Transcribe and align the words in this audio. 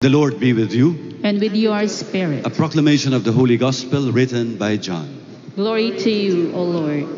The 0.00 0.10
Lord 0.10 0.38
be 0.38 0.52
with 0.52 0.72
you. 0.72 0.94
and 1.24 1.40
with 1.40 1.56
your 1.56 1.88
spirit. 1.88 2.46
A 2.46 2.50
proclamation 2.50 3.12
of 3.12 3.24
the 3.24 3.32
Holy 3.32 3.56
Gospel 3.56 4.12
written 4.12 4.56
by 4.56 4.76
John. 4.76 5.08
Glory 5.56 5.90
to 5.98 6.08
you, 6.08 6.52
O 6.52 6.62
Lord. 6.62 7.08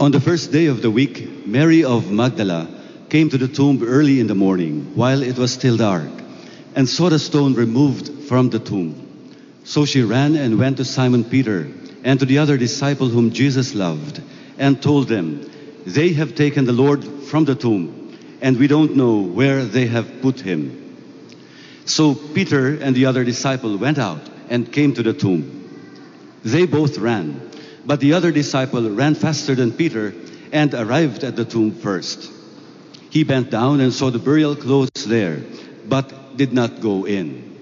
On 0.00 0.10
the 0.10 0.20
first 0.20 0.50
day 0.50 0.66
of 0.66 0.82
the 0.82 0.90
week, 0.90 1.31
Mary 1.46 1.84
of 1.84 2.10
Magdala 2.10 2.68
came 3.08 3.28
to 3.28 3.38
the 3.38 3.48
tomb 3.48 3.82
early 3.82 4.20
in 4.20 4.26
the 4.26 4.34
morning, 4.34 4.92
while 4.94 5.22
it 5.22 5.36
was 5.36 5.52
still 5.52 5.76
dark, 5.76 6.10
and 6.74 6.88
saw 6.88 7.08
the 7.08 7.18
stone 7.18 7.54
removed 7.54 8.24
from 8.28 8.50
the 8.50 8.58
tomb. 8.58 8.94
So 9.64 9.84
she 9.84 10.02
ran 10.02 10.36
and 10.36 10.58
went 10.58 10.78
to 10.78 10.84
Simon 10.84 11.24
Peter 11.24 11.68
and 12.04 12.18
to 12.18 12.26
the 12.26 12.38
other 12.38 12.56
disciple 12.56 13.08
whom 13.08 13.30
Jesus 13.30 13.74
loved, 13.74 14.22
and 14.58 14.82
told 14.82 15.08
them, 15.08 15.50
They 15.86 16.12
have 16.14 16.34
taken 16.34 16.64
the 16.64 16.72
Lord 16.72 17.04
from 17.04 17.44
the 17.44 17.54
tomb, 17.54 18.16
and 18.40 18.58
we 18.58 18.66
don't 18.66 18.96
know 18.96 19.20
where 19.20 19.64
they 19.64 19.86
have 19.86 20.22
put 20.22 20.40
him. 20.40 20.78
So 21.84 22.14
Peter 22.14 22.76
and 22.80 22.94
the 22.94 23.06
other 23.06 23.24
disciple 23.24 23.76
went 23.76 23.98
out 23.98 24.20
and 24.48 24.72
came 24.72 24.94
to 24.94 25.02
the 25.02 25.12
tomb. 25.12 25.58
They 26.44 26.66
both 26.66 26.98
ran, 26.98 27.50
but 27.84 28.00
the 28.00 28.14
other 28.14 28.32
disciple 28.32 28.90
ran 28.90 29.14
faster 29.14 29.54
than 29.54 29.72
Peter 29.72 30.14
and 30.52 30.74
arrived 30.74 31.24
at 31.24 31.34
the 31.34 31.44
tomb 31.44 31.72
first. 31.72 32.30
He 33.10 33.24
bent 33.24 33.50
down 33.50 33.80
and 33.80 33.92
saw 33.92 34.10
the 34.10 34.18
burial 34.18 34.54
clothes 34.54 35.06
there, 35.06 35.42
but 35.88 36.36
did 36.36 36.52
not 36.52 36.80
go 36.80 37.06
in. 37.06 37.58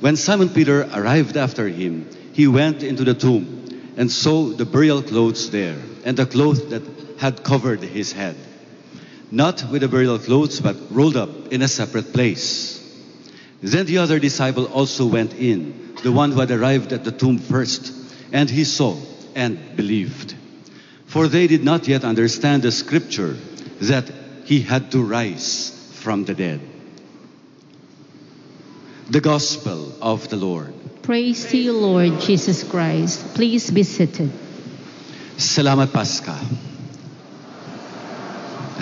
When 0.00 0.16
Simon 0.16 0.48
Peter 0.48 0.88
arrived 0.92 1.36
after 1.36 1.68
him, 1.68 2.08
he 2.32 2.48
went 2.48 2.82
into 2.82 3.04
the 3.04 3.14
tomb 3.14 3.94
and 3.96 4.10
saw 4.10 4.48
the 4.48 4.64
burial 4.64 5.02
clothes 5.02 5.50
there, 5.50 5.78
and 6.04 6.16
the 6.16 6.26
cloth 6.26 6.70
that 6.70 6.82
had 7.18 7.44
covered 7.44 7.80
his 7.80 8.12
head. 8.12 8.36
Not 9.30 9.64
with 9.70 9.82
the 9.82 9.88
burial 9.88 10.18
clothes, 10.18 10.60
but 10.60 10.76
rolled 10.90 11.16
up 11.16 11.52
in 11.52 11.62
a 11.62 11.68
separate 11.68 12.12
place. 12.12 12.80
Then 13.62 13.86
the 13.86 13.98
other 13.98 14.18
disciple 14.18 14.66
also 14.66 15.06
went 15.06 15.32
in, 15.34 15.94
the 16.02 16.12
one 16.12 16.32
who 16.32 16.40
had 16.40 16.50
arrived 16.50 16.92
at 16.92 17.04
the 17.04 17.12
tomb 17.12 17.38
first, 17.38 17.92
and 18.32 18.50
he 18.50 18.64
saw 18.64 18.96
and 19.34 19.76
believed. 19.76 20.34
For 21.14 21.28
they 21.28 21.46
did 21.46 21.62
not 21.62 21.86
yet 21.86 22.02
understand 22.02 22.62
the 22.62 22.72
scripture 22.72 23.36
that 23.82 24.10
he 24.46 24.62
had 24.62 24.90
to 24.90 24.98
rise 25.00 25.70
from 26.02 26.24
the 26.24 26.34
dead. 26.34 26.58
The 29.10 29.20
Gospel 29.20 29.94
of 30.02 30.28
the 30.28 30.34
Lord. 30.34 30.74
Praise 31.02 31.46
to 31.52 31.56
you, 31.56 31.72
Lord 31.72 32.18
Jesus 32.18 32.64
Christ. 32.64 33.32
Please 33.32 33.70
be 33.70 33.84
seated. 33.84 34.32
Salamat 35.38 35.94
Paska. 35.94 36.34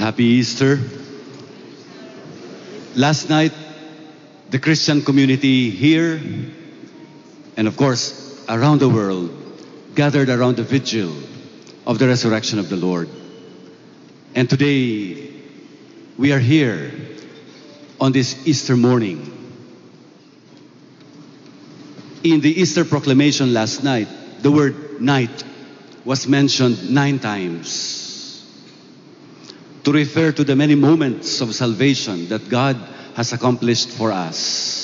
Happy 0.01 0.41
Easter. 0.41 0.81
Last 2.97 3.29
night, 3.29 3.53
the 4.49 4.59
Christian 4.59 5.03
community 5.03 5.69
here 5.69 6.17
and 7.59 7.69
of 7.69 7.77
course 7.77 8.43
around 8.49 8.81
the 8.81 8.89
world 8.89 9.29
gathered 9.95 10.31
around 10.31 10.57
the 10.57 10.65
vigil 10.65 11.13
of 11.87 11.99
the 11.99 12.07
resurrection 12.07 12.59
of 12.59 12.69
the 12.69 12.77
Lord. 12.77 13.09
And 14.35 14.49
today, 14.49 15.31
we 16.17 16.33
are 16.33 16.39
here 16.39 16.93
on 18.01 18.13
this 18.13 18.47
Easter 18.47 18.77
morning. 18.77 19.29
In 22.23 22.41
the 22.41 22.61
Easter 22.61 22.85
proclamation 22.85 23.53
last 23.53 23.83
night, 23.83 24.09
the 24.41 24.51
word 24.51 25.01
night 25.01 25.45
was 26.05 26.27
mentioned 26.27 26.91
nine 26.91 27.19
times 27.19 28.03
to 29.85 29.93
refer 29.93 30.33
to 30.33 30.45
the 30.45 30.55
many 30.55 30.75
moments 30.75 31.41
of 31.41 31.55
salvation 31.55 32.29
that 32.29 32.49
God 32.49 32.77
has 33.15 33.33
accomplished 33.33 33.91
for 33.91 34.13
us. 34.13 34.81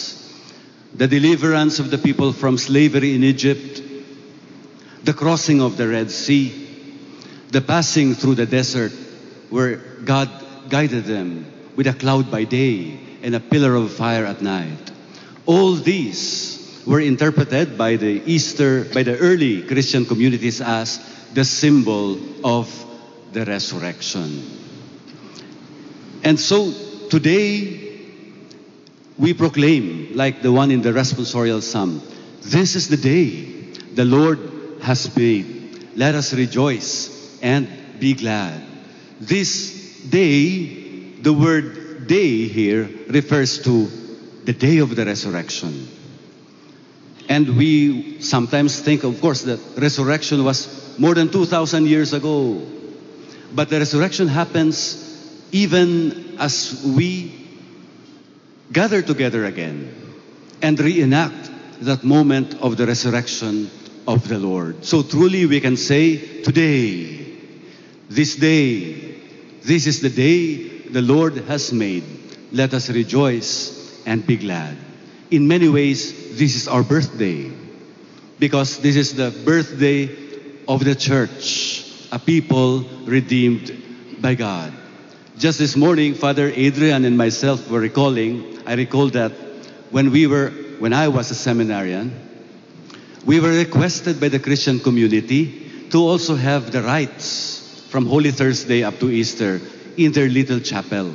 The 0.94 1.06
deliverance 1.06 1.78
of 1.78 1.90
the 1.90 1.98
people 1.98 2.32
from 2.32 2.58
slavery 2.58 3.14
in 3.14 3.22
Egypt, 3.22 3.82
the 5.04 5.14
crossing 5.14 5.62
of 5.62 5.76
the 5.76 5.86
Red 5.86 6.10
Sea, 6.10 6.67
the 7.50 7.60
passing 7.60 8.14
through 8.14 8.34
the 8.34 8.46
desert 8.46 8.92
where 9.50 9.76
God 10.04 10.28
guided 10.68 11.04
them 11.04 11.46
with 11.76 11.86
a 11.86 11.94
cloud 11.94 12.30
by 12.30 12.44
day 12.44 12.98
and 13.22 13.34
a 13.34 13.40
pillar 13.40 13.74
of 13.74 13.92
fire 13.92 14.24
at 14.24 14.42
night. 14.42 14.92
All 15.46 15.74
these 15.74 16.82
were 16.86 17.00
interpreted 17.00 17.78
by 17.78 17.96
the 17.96 18.22
Easter, 18.26 18.84
by 18.92 19.02
the 19.02 19.16
early 19.18 19.62
Christian 19.62 20.04
communities 20.04 20.60
as 20.60 21.00
the 21.32 21.44
symbol 21.44 22.18
of 22.44 22.68
the 23.32 23.44
resurrection. 23.44 24.42
And 26.24 26.38
so 26.38 26.72
today 27.08 28.00
we 29.18 29.34
proclaim, 29.34 30.14
like 30.14 30.42
the 30.42 30.52
one 30.52 30.70
in 30.70 30.82
the 30.82 30.92
responsorial 30.92 31.62
psalm, 31.62 32.02
this 32.42 32.76
is 32.76 32.88
the 32.88 32.96
day 32.96 33.42
the 33.94 34.04
Lord 34.04 34.38
has 34.82 35.14
made. 35.16 35.96
Let 35.96 36.14
us 36.14 36.32
rejoice 36.32 37.17
and 37.42 37.68
be 37.98 38.14
glad. 38.14 38.62
This 39.20 40.00
day, 40.08 41.12
the 41.20 41.32
word 41.32 42.06
day 42.06 42.48
here 42.48 42.88
refers 43.08 43.62
to 43.64 43.86
the 44.44 44.52
day 44.52 44.78
of 44.78 44.94
the 44.96 45.04
resurrection. 45.04 45.88
And 47.28 47.56
we 47.56 48.22
sometimes 48.22 48.80
think, 48.80 49.04
of 49.04 49.20
course, 49.20 49.42
that 49.42 49.60
resurrection 49.76 50.44
was 50.44 50.98
more 50.98 51.14
than 51.14 51.28
2,000 51.28 51.86
years 51.86 52.12
ago. 52.14 52.66
But 53.54 53.68
the 53.68 53.78
resurrection 53.78 54.28
happens 54.28 55.04
even 55.52 56.36
as 56.38 56.82
we 56.84 57.46
gather 58.72 59.02
together 59.02 59.44
again 59.44 59.94
and 60.62 60.78
reenact 60.78 61.50
that 61.80 62.04
moment 62.04 62.54
of 62.60 62.76
the 62.76 62.86
resurrection 62.86 63.70
of 64.06 64.26
the 64.28 64.38
Lord. 64.38 64.84
So 64.84 65.02
truly 65.02 65.46
we 65.46 65.60
can 65.60 65.76
say, 65.76 66.42
today, 66.42 67.17
this 68.08 68.36
day, 68.36 69.16
this 69.62 69.86
is 69.86 70.00
the 70.00 70.08
day 70.08 70.68
the 70.88 71.02
Lord 71.02 71.36
has 71.48 71.72
made. 71.72 72.04
Let 72.52 72.72
us 72.72 72.88
rejoice 72.88 74.02
and 74.06 74.26
be 74.26 74.36
glad. 74.36 74.76
In 75.30 75.46
many 75.46 75.68
ways, 75.68 76.38
this 76.38 76.56
is 76.56 76.68
our 76.68 76.82
birthday 76.82 77.52
because 78.38 78.78
this 78.78 78.96
is 78.96 79.14
the 79.14 79.30
birthday 79.44 80.08
of 80.66 80.84
the 80.84 80.94
church, 80.94 81.84
a 82.10 82.18
people 82.18 82.80
redeemed 83.04 84.20
by 84.20 84.34
God. 84.34 84.72
Just 85.36 85.58
this 85.58 85.76
morning, 85.76 86.14
Father 86.14 86.50
Adrian 86.54 87.04
and 87.04 87.16
myself 87.16 87.70
were 87.70 87.80
recalling, 87.80 88.58
I 88.66 88.74
recall 88.74 89.08
that 89.10 89.32
when 89.90 90.10
we 90.10 90.26
were, 90.26 90.50
when 90.78 90.92
I 90.92 91.08
was 91.08 91.30
a 91.30 91.34
seminarian, 91.34 92.12
we 93.24 93.40
were 93.40 93.52
requested 93.52 94.20
by 94.20 94.28
the 94.28 94.38
Christian 94.38 94.80
community 94.80 95.88
to 95.90 95.98
also 95.98 96.34
have 96.34 96.72
the 96.72 96.82
rites 96.82 97.47
from 97.88 98.06
Holy 98.06 98.30
Thursday 98.30 98.84
up 98.84 98.98
to 99.00 99.10
Easter 99.10 99.60
in 99.96 100.12
their 100.12 100.28
little 100.28 100.60
chapel. 100.60 101.12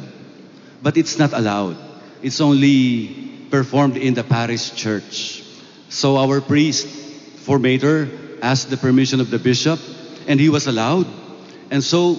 But 0.81 0.97
it's 0.97 1.17
not 1.17 1.33
allowed. 1.33 1.77
It's 2.21 2.41
only 2.41 3.47
performed 3.49 3.97
in 3.97 4.13
the 4.13 4.23
parish 4.23 4.73
church. 4.73 5.43
So 5.89 6.17
our 6.17 6.41
priest, 6.41 6.87
formator, 7.45 8.09
asked 8.41 8.69
the 8.69 8.77
permission 8.77 9.21
of 9.21 9.29
the 9.29 9.39
bishop, 9.39 9.79
and 10.27 10.39
he 10.39 10.49
was 10.49 10.67
allowed. 10.67 11.07
And 11.69 11.83
so 11.83 12.17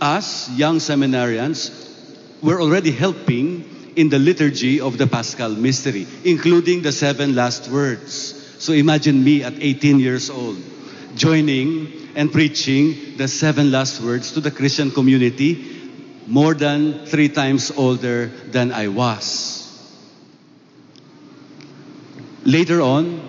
us, 0.00 0.48
young 0.50 0.78
seminarians, 0.78 1.70
were 2.42 2.60
already 2.60 2.92
helping 2.92 3.92
in 3.96 4.08
the 4.08 4.18
liturgy 4.18 4.80
of 4.80 4.98
the 4.98 5.06
Paschal 5.06 5.50
mystery, 5.50 6.06
including 6.24 6.82
the 6.82 6.92
seven 6.92 7.34
last 7.34 7.68
words. 7.68 8.34
So 8.58 8.72
imagine 8.72 9.24
me 9.24 9.42
at 9.42 9.54
18 9.58 9.98
years 9.98 10.30
old, 10.30 10.58
joining 11.16 12.12
and 12.14 12.30
preaching 12.30 13.16
the 13.16 13.26
seven 13.26 13.72
last 13.72 14.00
words 14.00 14.32
to 14.32 14.40
the 14.40 14.50
Christian 14.50 14.90
community, 14.90 15.90
more 16.26 16.54
than 16.54 17.06
three 17.06 17.28
times 17.28 17.72
older 17.76 18.26
than 18.52 18.72
I 18.72 18.88
was. 18.88 19.56
Later 22.44 22.80
on, 22.80 23.20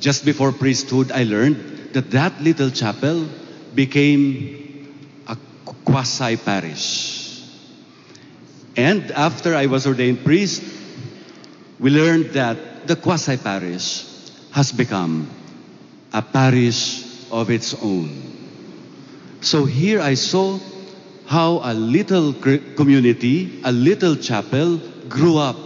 just 0.00 0.24
before 0.24 0.52
priesthood, 0.52 1.12
I 1.12 1.24
learned 1.24 1.94
that 1.94 2.10
that 2.10 2.42
little 2.42 2.70
chapel 2.70 3.26
became 3.74 5.10
a 5.26 5.36
quasi 5.84 6.36
parish. 6.36 7.42
And 8.76 9.10
after 9.12 9.54
I 9.54 9.66
was 9.66 9.86
ordained 9.86 10.24
priest, 10.24 10.62
we 11.78 11.90
learned 11.90 12.30
that 12.34 12.86
the 12.86 12.96
quasi 12.96 13.36
parish 13.36 14.04
has 14.50 14.72
become 14.72 15.30
a 16.12 16.22
parish 16.22 17.03
of 17.34 17.50
its 17.50 17.74
own. 17.74 18.08
So 19.40 19.64
here 19.64 20.00
I 20.00 20.14
saw 20.14 20.58
how 21.26 21.60
a 21.62 21.74
little 21.74 22.32
community, 22.32 23.60
a 23.64 23.72
little 23.72 24.14
chapel 24.14 24.78
grew 25.08 25.36
up. 25.38 25.56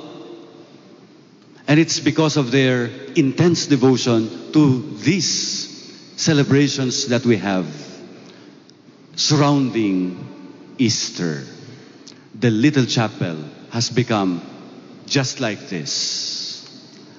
And 1.68 1.78
it's 1.78 2.00
because 2.00 2.38
of 2.38 2.50
their 2.50 2.86
intense 3.14 3.66
devotion 3.66 4.52
to 4.52 4.80
these 4.96 5.68
celebrations 6.16 7.08
that 7.08 7.26
we 7.26 7.36
have 7.36 7.66
surrounding 9.14 10.16
Easter. 10.78 11.44
The 12.34 12.50
little 12.50 12.86
chapel 12.86 13.44
has 13.70 13.90
become 13.90 14.40
just 15.06 15.40
like 15.40 15.68
this 15.68 16.64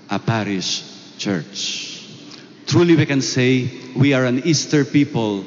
a 0.10 0.18
parish 0.18 0.84
church. 1.20 1.79
Truly, 2.70 2.96
we 2.96 3.08
can 3.08 3.24
say 3.24 3.68
we 3.96 4.14
are 4.14 4.26
an 4.26 4.46
Easter 4.46 4.86
people 4.86 5.44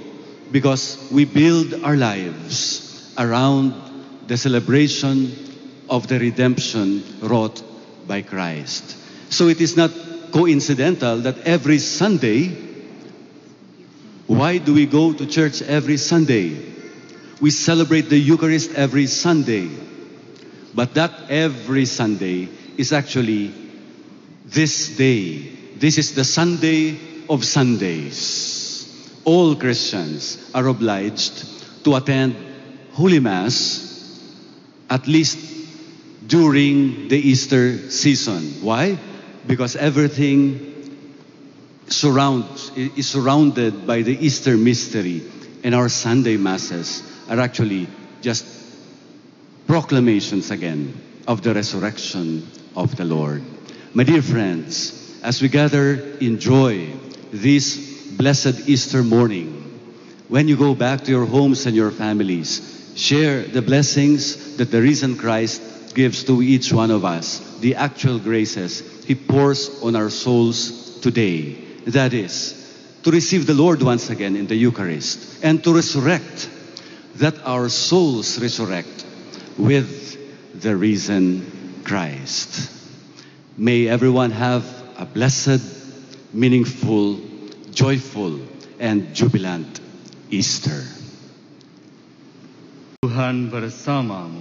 because 0.50 0.98
we 1.12 1.24
build 1.24 1.72
our 1.84 1.96
lives 1.96 3.14
around 3.16 3.74
the 4.26 4.36
celebration 4.36 5.30
of 5.88 6.08
the 6.08 6.18
redemption 6.18 7.04
wrought 7.20 7.62
by 8.08 8.22
Christ. 8.22 8.96
So 9.30 9.46
it 9.46 9.60
is 9.60 9.76
not 9.76 9.92
coincidental 10.32 11.18
that 11.18 11.38
every 11.46 11.78
Sunday, 11.78 12.48
why 14.26 14.58
do 14.58 14.74
we 14.74 14.86
go 14.86 15.12
to 15.12 15.24
church 15.24 15.62
every 15.62 15.98
Sunday? 15.98 16.74
We 17.40 17.50
celebrate 17.50 18.08
the 18.10 18.18
Eucharist 18.18 18.74
every 18.74 19.06
Sunday. 19.06 19.70
But 20.74 20.94
that 20.94 21.30
every 21.30 21.84
Sunday 21.84 22.48
is 22.76 22.92
actually 22.92 23.54
this 24.44 24.96
day. 24.96 25.50
This 25.76 25.98
is 25.98 26.16
the 26.16 26.24
Sunday 26.24 27.11
of 27.28 27.44
Sundays. 27.44 28.88
All 29.24 29.54
Christians 29.56 30.50
are 30.54 30.66
obliged 30.66 31.84
to 31.84 31.94
attend 31.94 32.36
Holy 32.92 33.20
Mass 33.20 33.88
at 34.90 35.06
least 35.06 35.38
during 36.26 37.08
the 37.08 37.16
Easter 37.16 37.90
season. 37.90 38.62
Why? 38.62 38.98
Because 39.46 39.76
everything 39.76 40.72
surrounds, 41.88 42.70
is 42.76 43.08
surrounded 43.08 43.86
by 43.86 44.02
the 44.02 44.16
Easter 44.24 44.56
mystery, 44.56 45.22
and 45.64 45.74
our 45.74 45.88
Sunday 45.88 46.36
Masses 46.36 47.02
are 47.28 47.40
actually 47.40 47.88
just 48.20 48.46
proclamations 49.66 50.50
again 50.50 50.94
of 51.26 51.42
the 51.42 51.54
resurrection 51.54 52.46
of 52.76 52.96
the 52.96 53.04
Lord. 53.04 53.42
My 53.94 54.04
dear 54.04 54.22
friends, 54.22 55.20
as 55.22 55.40
we 55.40 55.48
gather 55.48 55.94
in 56.20 56.38
joy 56.38 56.88
this 57.32 58.12
blessed 58.12 58.68
Easter 58.68 59.02
morning, 59.02 59.80
when 60.28 60.48
you 60.48 60.56
go 60.56 60.74
back 60.74 61.02
to 61.04 61.10
your 61.10 61.24
homes 61.24 61.66
and 61.66 61.74
your 61.74 61.90
families, 61.90 62.92
share 62.94 63.42
the 63.42 63.62
blessings 63.62 64.56
that 64.58 64.70
the 64.70 64.80
risen 64.80 65.16
Christ 65.16 65.94
gives 65.94 66.24
to 66.24 66.42
each 66.42 66.72
one 66.72 66.90
of 66.90 67.04
us, 67.04 67.58
the 67.60 67.74
actual 67.74 68.18
graces 68.18 69.04
He 69.04 69.14
pours 69.14 69.82
on 69.82 69.96
our 69.96 70.10
souls 70.10 71.00
today. 71.00 71.54
That 71.86 72.12
is, 72.14 72.54
to 73.02 73.10
receive 73.10 73.46
the 73.46 73.54
Lord 73.54 73.82
once 73.82 74.10
again 74.10 74.36
in 74.36 74.46
the 74.46 74.54
Eucharist 74.54 75.42
and 75.42 75.64
to 75.64 75.74
resurrect, 75.74 76.48
that 77.16 77.34
our 77.44 77.68
souls 77.68 78.38
resurrect 78.38 79.04
with 79.58 80.60
the 80.60 80.76
risen 80.76 81.80
Christ. 81.84 82.70
May 83.56 83.88
everyone 83.88 84.30
have 84.30 84.64
a 84.98 85.04
blessed, 85.04 85.81
meaningful, 86.32 87.20
joyful, 87.72 88.40
and 88.80 89.14
jubilant 89.14 89.80
Easter. 90.32 90.82
Tuhan 93.04 93.52
bersamamu. 93.52 94.40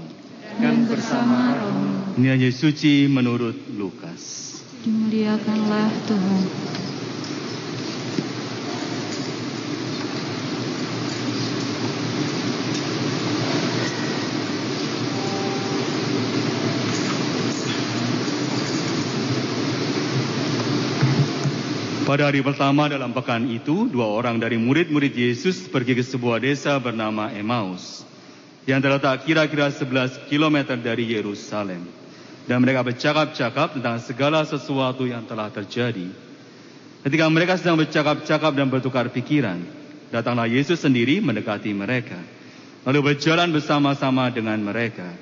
Dan 0.62 0.86
bersama 0.86 1.58
rohmu, 1.58 2.20
Nyanyi 2.22 2.52
suci 2.52 3.08
menurut 3.08 3.56
Lukas. 3.76 4.52
dimuliakanlah 4.82 5.90
Tuhan. 6.10 6.91
Pada 22.12 22.28
hari 22.28 22.44
pertama 22.44 22.92
dalam 22.92 23.16
pekan 23.16 23.48
itu, 23.48 23.88
dua 23.88 24.04
orang 24.04 24.36
dari 24.36 24.60
murid-murid 24.60 25.16
Yesus 25.16 25.72
pergi 25.72 25.96
ke 25.96 26.04
sebuah 26.04 26.44
desa 26.44 26.76
bernama 26.76 27.32
Emmaus 27.32 28.04
yang 28.68 28.84
terletak 28.84 29.24
kira-kira 29.24 29.72
11 29.72 30.28
km 30.28 30.76
dari 30.76 31.08
Yerusalem. 31.08 31.88
Dan 32.44 32.60
mereka 32.60 32.84
bercakap-cakap 32.84 33.80
tentang 33.80 33.96
segala 34.04 34.44
sesuatu 34.44 35.08
yang 35.08 35.24
telah 35.24 35.48
terjadi. 35.56 36.12
Ketika 37.08 37.32
mereka 37.32 37.56
sedang 37.56 37.80
bercakap-cakap 37.80 38.60
dan 38.60 38.68
bertukar 38.68 39.08
pikiran, 39.08 39.64
datanglah 40.12 40.52
Yesus 40.52 40.84
sendiri 40.84 41.24
mendekati 41.24 41.72
mereka, 41.72 42.20
lalu 42.84 43.16
berjalan 43.16 43.56
bersama-sama 43.56 44.28
dengan 44.28 44.60
mereka. 44.60 45.16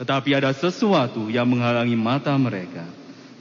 Tetapi 0.00 0.40
ada 0.40 0.56
sesuatu 0.56 1.28
yang 1.28 1.44
menghalangi 1.52 2.00
mata 2.00 2.32
mereka, 2.40 2.88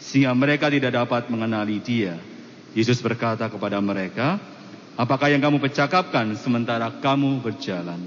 sehingga 0.03 0.35
mereka 0.35 0.67
tidak 0.67 0.91
dapat 0.99 1.31
mengenali 1.31 1.79
dia. 1.79 2.32
Yesus 2.73 2.99
berkata 3.05 3.45
kepada 3.49 3.77
mereka, 3.79 4.41
Apakah 4.93 5.33
yang 5.33 5.41
kamu 5.41 5.57
percakapkan 5.57 6.37
sementara 6.37 6.93
kamu 7.01 7.41
berjalan? 7.41 7.97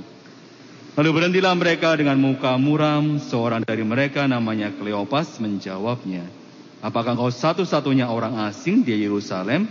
Lalu 0.94 1.10
berhentilah 1.10 1.54
mereka 1.58 1.98
dengan 1.98 2.14
muka 2.14 2.54
muram, 2.54 3.18
seorang 3.18 3.66
dari 3.66 3.82
mereka 3.82 4.30
namanya 4.30 4.70
Kleopas 4.70 5.42
menjawabnya, 5.42 6.22
Apakah 6.78 7.18
engkau 7.18 7.30
satu-satunya 7.34 8.06
orang 8.06 8.38
asing 8.46 8.86
di 8.86 8.94
Yerusalem 8.94 9.66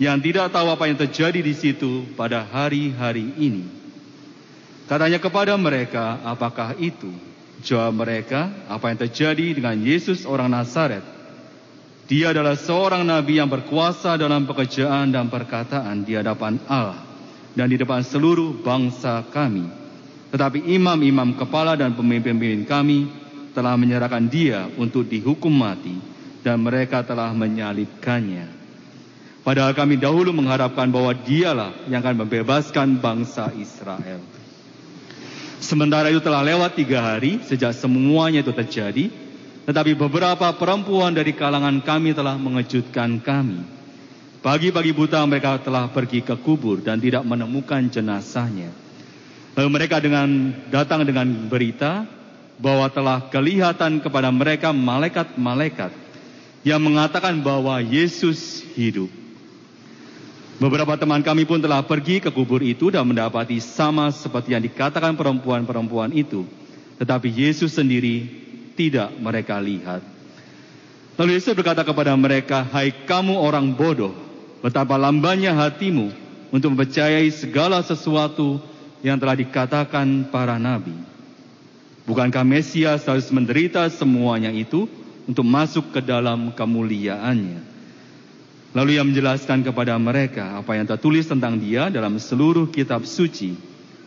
yang 0.00 0.16
tidak 0.24 0.48
tahu 0.48 0.72
apa 0.72 0.88
yang 0.88 0.96
terjadi 0.96 1.40
di 1.44 1.52
situ 1.52 2.08
pada 2.16 2.48
hari-hari 2.48 3.28
ini? 3.36 3.68
Katanya 4.88 5.20
kepada 5.20 5.52
mereka, 5.60 6.16
apakah 6.24 6.72
itu? 6.80 7.12
Jawab 7.60 8.06
mereka, 8.06 8.48
apa 8.72 8.88
yang 8.88 8.98
terjadi 9.04 9.46
dengan 9.52 9.76
Yesus 9.76 10.24
orang 10.24 10.48
Nazaret? 10.48 11.17
Dia 12.08 12.32
adalah 12.32 12.56
seorang 12.56 13.04
nabi 13.04 13.36
yang 13.36 13.52
berkuasa 13.52 14.16
dalam 14.16 14.48
pekerjaan 14.48 15.12
dan 15.12 15.28
perkataan 15.28 16.08
di 16.08 16.16
hadapan 16.16 16.56
Allah 16.64 17.04
dan 17.52 17.68
di 17.68 17.76
depan 17.76 18.00
seluruh 18.00 18.64
bangsa 18.64 19.28
kami. 19.28 19.68
Tetapi 20.32 20.72
imam-imam 20.72 21.36
kepala 21.36 21.76
dan 21.76 21.92
pemimpin-pemimpin 21.92 22.64
kami 22.64 22.98
telah 23.52 23.76
menyerahkan 23.76 24.24
dia 24.24 24.72
untuk 24.80 25.04
dihukum 25.04 25.52
mati 25.52 26.00
dan 26.40 26.64
mereka 26.64 27.04
telah 27.04 27.28
menyalibkannya. 27.36 28.56
Padahal 29.44 29.76
kami 29.76 30.00
dahulu 30.00 30.32
mengharapkan 30.32 30.88
bahwa 30.88 31.12
dialah 31.12 31.76
yang 31.92 32.00
akan 32.00 32.24
membebaskan 32.24 33.00
bangsa 33.04 33.52
Israel. 33.56 34.20
Sementara 35.60 36.08
itu 36.08 36.24
telah 36.24 36.40
lewat 36.40 36.72
tiga 36.72 37.04
hari 37.04 37.44
sejak 37.44 37.76
semuanya 37.76 38.40
itu 38.40 38.52
terjadi, 38.56 39.12
tetapi 39.68 39.92
beberapa 39.92 40.48
perempuan 40.56 41.12
dari 41.12 41.36
kalangan 41.36 41.84
kami 41.84 42.16
telah 42.16 42.40
mengejutkan 42.40 43.20
kami. 43.20 43.60
Pagi-pagi 44.40 44.96
buta 44.96 45.20
mereka 45.28 45.60
telah 45.60 45.92
pergi 45.92 46.24
ke 46.24 46.40
kubur 46.40 46.80
dan 46.80 46.96
tidak 46.96 47.20
menemukan 47.28 47.84
jenazahnya. 47.92 48.72
Lalu 49.52 49.68
mereka 49.68 50.00
dengan 50.00 50.56
datang 50.72 51.04
dengan 51.04 51.28
berita 51.52 52.08
bahwa 52.56 52.88
telah 52.88 53.28
kelihatan 53.28 54.00
kepada 54.00 54.32
mereka 54.32 54.72
malaikat-malaikat 54.72 55.92
yang 56.64 56.80
mengatakan 56.80 57.36
bahwa 57.44 57.76
Yesus 57.84 58.64
hidup. 58.72 59.12
Beberapa 60.56 60.96
teman 60.96 61.20
kami 61.20 61.44
pun 61.44 61.60
telah 61.60 61.84
pergi 61.84 62.24
ke 62.24 62.32
kubur 62.32 62.64
itu 62.64 62.88
dan 62.88 63.04
mendapati 63.04 63.60
sama 63.60 64.08
seperti 64.16 64.56
yang 64.56 64.64
dikatakan 64.64 65.12
perempuan-perempuan 65.12 66.16
itu. 66.16 66.48
Tetapi 66.96 67.28
Yesus 67.30 67.76
sendiri 67.76 68.37
tidak 68.78 69.10
mereka 69.18 69.58
lihat. 69.58 70.06
Lalu 71.18 71.34
Yesus 71.34 71.50
berkata 71.58 71.82
kepada 71.82 72.14
mereka, 72.14 72.62
Hai 72.62 72.94
kamu 72.94 73.34
orang 73.34 73.74
bodoh, 73.74 74.14
betapa 74.62 74.94
lambannya 74.94 75.50
hatimu 75.50 76.14
untuk 76.54 76.78
mempercayai 76.78 77.26
segala 77.34 77.82
sesuatu 77.82 78.62
yang 79.02 79.18
telah 79.18 79.34
dikatakan 79.34 80.30
para 80.30 80.62
nabi. 80.62 80.94
Bukankah 82.06 82.46
Mesias 82.46 83.02
harus 83.02 83.26
menderita 83.34 83.82
semuanya 83.90 84.54
itu 84.54 84.86
untuk 85.26 85.42
masuk 85.42 85.90
ke 85.90 86.00
dalam 86.00 86.54
kemuliaannya? 86.54 87.66
Lalu 88.78 88.94
ia 88.94 89.02
menjelaskan 89.02 89.66
kepada 89.66 89.98
mereka 89.98 90.54
apa 90.62 90.78
yang 90.78 90.86
tertulis 90.86 91.26
tentang 91.26 91.58
dia 91.58 91.90
dalam 91.90 92.14
seluruh 92.14 92.70
kitab 92.70 93.02
suci, 93.02 93.58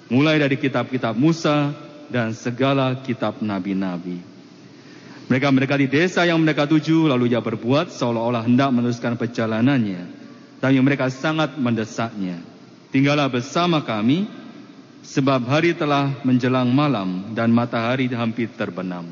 mulai 0.08 0.40
dari 0.40 0.56
kitab-kitab 0.56 1.12
Musa 1.12 1.76
dan 2.08 2.32
segala 2.32 3.04
kitab 3.04 3.44
nabi-nabi. 3.44 4.31
Mereka 5.32 5.48
mendekati 5.48 5.88
desa 5.88 6.28
yang 6.28 6.44
mereka 6.44 6.68
tuju, 6.68 7.08
lalu 7.08 7.32
ia 7.32 7.40
berbuat 7.40 7.88
seolah-olah 7.88 8.44
hendak 8.44 8.68
meneruskan 8.76 9.16
perjalanannya. 9.16 10.04
Tapi 10.60 10.76
mereka 10.84 11.08
sangat 11.08 11.56
mendesaknya. 11.56 12.44
Tinggallah 12.92 13.32
bersama 13.32 13.80
kami, 13.80 14.28
sebab 15.08 15.48
hari 15.48 15.72
telah 15.72 16.20
menjelang 16.28 16.68
malam 16.76 17.32
dan 17.32 17.48
matahari 17.48 18.12
hampir 18.12 18.52
terbenam. 18.60 19.08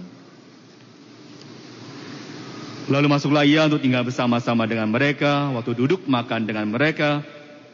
Lalu 2.92 3.08
masuklah 3.08 3.48
ia 3.48 3.64
untuk 3.72 3.80
tinggal 3.80 4.04
bersama-sama 4.04 4.68
dengan 4.68 4.92
mereka. 4.92 5.48
Waktu 5.56 5.72
duduk 5.72 6.04
makan 6.04 6.44
dengan 6.44 6.68
mereka, 6.68 7.24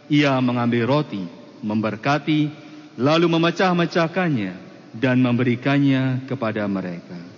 ia 0.06 0.38
mengambil 0.38 0.86
roti, 0.86 1.26
memberkati, 1.66 2.54
lalu 3.02 3.26
memecah-mecahkannya 3.26 4.54
dan 4.94 5.18
memberikannya 5.18 6.30
kepada 6.30 6.70
mereka. 6.70 7.35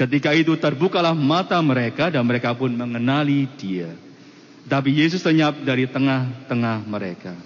Ketika 0.00 0.32
itu 0.32 0.56
terbukalah 0.56 1.12
mata 1.12 1.60
mereka 1.60 2.08
dan 2.08 2.24
mereka 2.24 2.56
pun 2.56 2.72
mengenali 2.72 3.44
dia. 3.60 3.92
Tapi 4.64 4.96
Yesus 4.96 5.20
lenyap 5.20 5.60
dari 5.60 5.84
tengah-tengah 5.84 6.88
mereka. 6.88 7.36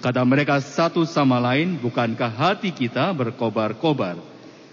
Kata 0.00 0.24
mereka 0.24 0.64
satu 0.64 1.04
sama 1.04 1.36
lain, 1.36 1.76
bukankah 1.76 2.32
hati 2.32 2.72
kita 2.72 3.12
berkobar-kobar? 3.12 4.16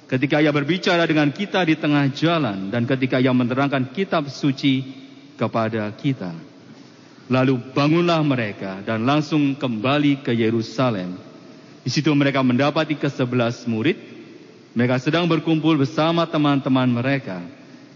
Ketika 0.07 0.39
ia 0.39 0.55
berbicara 0.55 1.03
dengan 1.03 1.27
kita 1.35 1.67
di 1.67 1.75
tengah 1.75 2.07
jalan 2.15 2.71
dan 2.71 2.87
ketika 2.87 3.19
ia 3.19 3.35
menerangkan 3.35 3.91
kitab 3.91 4.31
suci 4.31 4.83
kepada 5.35 5.91
kita. 5.91 6.31
Lalu 7.27 7.75
bangunlah 7.75 8.23
mereka 8.23 8.79
dan 8.87 9.03
langsung 9.03 9.59
kembali 9.59 10.23
ke 10.23 10.31
Yerusalem. 10.31 11.19
Di 11.83 11.91
situ 11.91 12.11
mereka 12.15 12.39
mendapati 12.39 12.95
ke 12.95 13.11
sebelas 13.11 13.67
murid. 13.67 14.20
Mereka 14.71 15.03
sedang 15.03 15.27
berkumpul 15.27 15.75
bersama 15.75 16.23
teman-teman 16.23 16.87
mereka. 16.87 17.43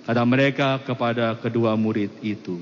Kata 0.05 0.22
mereka 0.27 0.77
kepada 0.86 1.34
kedua 1.39 1.74
murid 1.74 2.13
itu, 2.22 2.62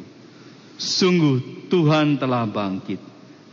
Sungguh 0.77 1.69
Tuhan 1.69 2.17
telah 2.17 2.49
bangkit 2.49 2.97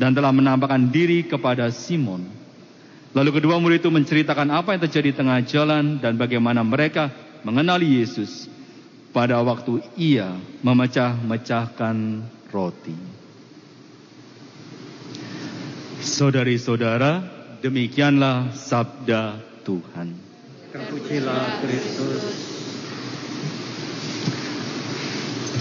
dan 0.00 0.16
telah 0.16 0.32
menampakkan 0.32 0.88
diri 0.88 1.28
kepada 1.28 1.68
Simon. 1.68 2.24
Lalu 3.12 3.42
kedua 3.42 3.60
murid 3.60 3.82
itu 3.84 3.90
menceritakan 3.92 4.48
apa 4.54 4.72
yang 4.72 4.82
terjadi 4.86 5.08
di 5.12 5.16
tengah 5.18 5.38
jalan 5.44 5.98
dan 6.00 6.16
bagaimana 6.16 6.64
mereka 6.64 7.10
mengenali 7.44 8.00
Yesus 8.00 8.48
pada 9.10 9.42
waktu 9.42 9.82
ia 9.98 10.32
memecah-mecahkan 10.62 11.96
roti. 12.54 12.96
Saudari-saudara, 16.00 17.20
demikianlah 17.60 18.56
sabda 18.56 19.36
Tuhan. 19.66 20.29
Terpujilah 20.70 21.66
Kristus. 21.66 22.22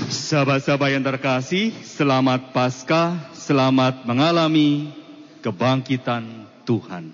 Sahabat-sahabat 0.06 0.89
yang 0.94 1.01
terkasih, 1.01 1.74
selamat 1.82 2.54
Paskah, 2.54 3.34
selamat 3.34 4.06
mengalami 4.06 4.94
kebangkitan 5.42 6.46
Tuhan. 6.62 7.10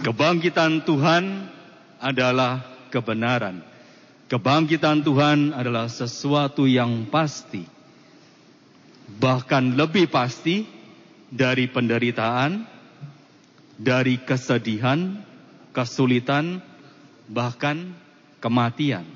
Kebangkitan 0.00 0.80
Tuhan 0.88 1.52
adalah 2.00 2.64
kebenaran. 2.88 3.60
Kebangkitan 4.32 5.04
Tuhan 5.04 5.52
adalah 5.52 5.92
sesuatu 5.92 6.64
yang 6.64 7.04
pasti. 7.12 7.68
Bahkan 9.12 9.76
lebih 9.76 10.08
pasti 10.08 10.64
dari 11.28 11.68
penderitaan, 11.68 12.64
dari 13.76 14.16
kesedihan, 14.24 15.28
kesulitan, 15.70 16.62
bahkan 17.30 17.94
kematian. 18.42 19.06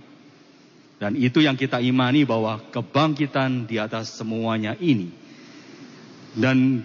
Dan 0.98 1.18
itu 1.18 1.42
yang 1.42 1.58
kita 1.58 1.82
imani 1.82 2.22
bahwa 2.22 2.62
kebangkitan 2.70 3.66
di 3.66 3.76
atas 3.76 4.14
semuanya 4.14 4.78
ini. 4.78 5.10
Dan 6.34 6.82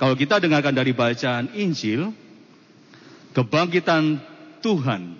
kalau 0.00 0.18
kita 0.18 0.40
dengarkan 0.42 0.74
dari 0.74 0.90
bacaan 0.90 1.52
Injil, 1.54 2.10
kebangkitan 3.36 4.18
Tuhan 4.64 5.16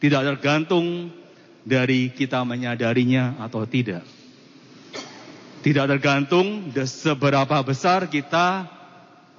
tidak 0.00 0.36
tergantung 0.36 1.12
dari 1.64 2.12
kita 2.12 2.44
menyadarinya 2.44 3.40
atau 3.40 3.64
tidak. 3.64 4.04
Tidak 5.64 5.86
tergantung 5.88 6.68
seberapa 6.84 7.64
besar 7.64 8.12
kita 8.12 8.68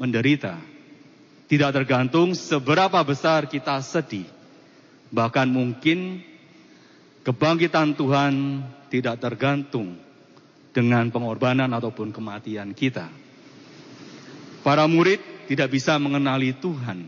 menderita. 0.01 0.74
Tidak 1.45 1.69
tergantung 1.69 2.33
seberapa 2.33 2.97
besar 3.05 3.45
kita 3.45 3.77
sedih. 3.85 4.25
Bahkan 5.13 5.45
mungkin 5.45 6.25
kebangkitan 7.21 7.93
Tuhan 7.93 8.33
tidak 8.89 9.21
tergantung 9.21 9.97
dengan 10.73 11.07
pengorbanan 11.13 11.69
ataupun 11.69 12.09
kematian 12.09 12.73
kita. 12.73 13.07
Para 14.65 14.89
murid 14.89 15.21
tidak 15.45 15.69
bisa 15.71 15.95
mengenali 16.01 16.51
Tuhan. 16.57 17.05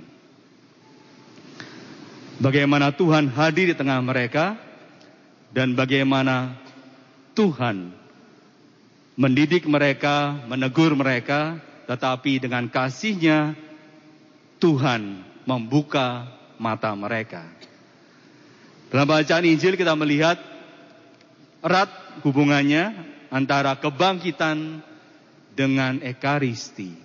Bagaimana 2.38 2.94
Tuhan 2.94 3.34
hadir 3.34 3.74
di 3.74 3.75
tengah 3.75 3.98
mereka 4.06 4.53
dan 5.50 5.74
bagaimana 5.74 6.53
Tuhan 7.34 7.89
mendidik 9.17 9.65
mereka, 9.65 10.38
menegur 10.46 10.94
mereka, 10.94 11.58
tetapi 11.89 12.38
dengan 12.38 12.70
kasihnya 12.70 13.58
Tuhan 14.58 15.24
membuka 15.46 16.28
mata 16.58 16.92
mereka. 16.98 17.46
Dalam 18.88 19.08
bacaan 19.08 19.46
Injil 19.46 19.76
kita 19.76 19.94
melihat 19.94 20.40
erat 21.62 21.90
hubungannya 22.24 22.94
antara 23.28 23.76
kebangkitan 23.78 24.82
dengan 25.58 26.00
ekaristi. 26.02 26.96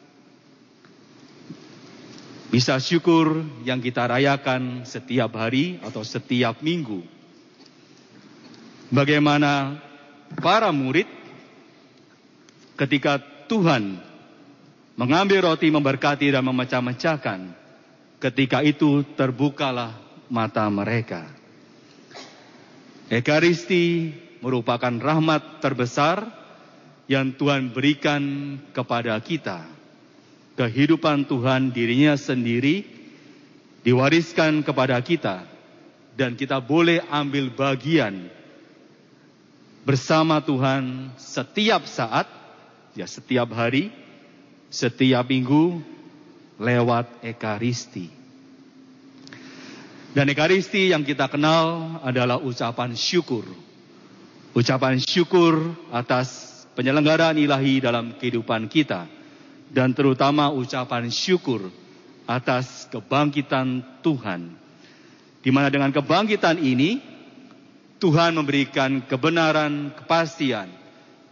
Bisa 2.53 2.77
syukur 2.77 3.41
yang 3.65 3.81
kita 3.81 4.05
rayakan 4.05 4.85
setiap 4.85 5.33
hari 5.41 5.81
atau 5.81 6.05
setiap 6.05 6.61
minggu. 6.61 7.01
Bagaimana 8.93 9.81
para 10.37 10.69
murid 10.69 11.09
ketika 12.77 13.17
Tuhan 13.49 14.12
mengambil 14.97 15.53
roti, 15.53 15.73
memberkati 15.73 16.33
dan 16.33 16.45
memecah-mecahkan, 16.45 17.41
ketika 18.21 18.61
itu 18.63 19.03
terbukalah 19.17 19.97
mata 20.29 20.65
mereka. 20.69 21.29
Ekaristi 23.13 24.15
merupakan 24.41 24.93
rahmat 24.93 25.61
terbesar 25.61 26.25
yang 27.11 27.37
Tuhan 27.37 27.77
berikan 27.77 28.23
kepada 28.73 29.21
kita. 29.21 29.69
Kehidupan 30.57 31.29
Tuhan 31.29 31.73
dirinya 31.73 32.17
sendiri 32.17 32.85
diwariskan 33.85 34.65
kepada 34.65 35.01
kita 35.01 35.45
dan 36.17 36.37
kita 36.37 36.61
boleh 36.61 37.01
ambil 37.09 37.53
bagian 37.53 38.29
bersama 39.83 40.39
Tuhan 40.45 41.13
setiap 41.19 41.89
saat, 41.89 42.29
ya 42.95 43.09
setiap 43.09 43.51
hari, 43.57 43.91
setiap 44.73 45.29
minggu 45.29 45.85
lewat 46.57 47.21
Ekaristi. 47.21 48.09
Dan 50.17 50.33
Ekaristi 50.33 50.97
yang 50.97 51.05
kita 51.05 51.29
kenal 51.29 52.01
adalah 52.01 52.41
ucapan 52.41 52.97
syukur. 52.97 53.45
Ucapan 54.57 54.97
syukur 55.01 55.77
atas 55.93 56.49
penyelenggaraan 56.73 57.37
ilahi 57.37 57.85
dalam 57.85 58.17
kehidupan 58.17 58.69
kita. 58.73 59.09
Dan 59.73 59.93
terutama 59.97 60.53
ucapan 60.53 61.09
syukur 61.09 61.69
atas 62.29 62.89
kebangkitan 62.93 64.01
Tuhan. 64.05 64.53
Di 65.41 65.49
mana 65.49 65.73
dengan 65.73 65.89
kebangkitan 65.93 66.61
ini, 66.61 67.01
Tuhan 67.97 68.37
memberikan 68.37 69.05
kebenaran, 69.09 69.97
kepastian 69.97 70.69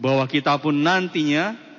bahwa 0.01 0.25
kita 0.25 0.57
pun 0.57 0.73
nantinya 0.73 1.70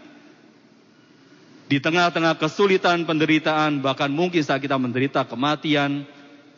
di 1.72 1.80
tengah-tengah 1.80 2.36
kesulitan, 2.36 3.08
penderitaan, 3.08 3.80
bahkan 3.80 4.12
mungkin 4.12 4.44
saat 4.44 4.60
kita 4.60 4.76
menderita 4.76 5.24
kematian, 5.24 6.04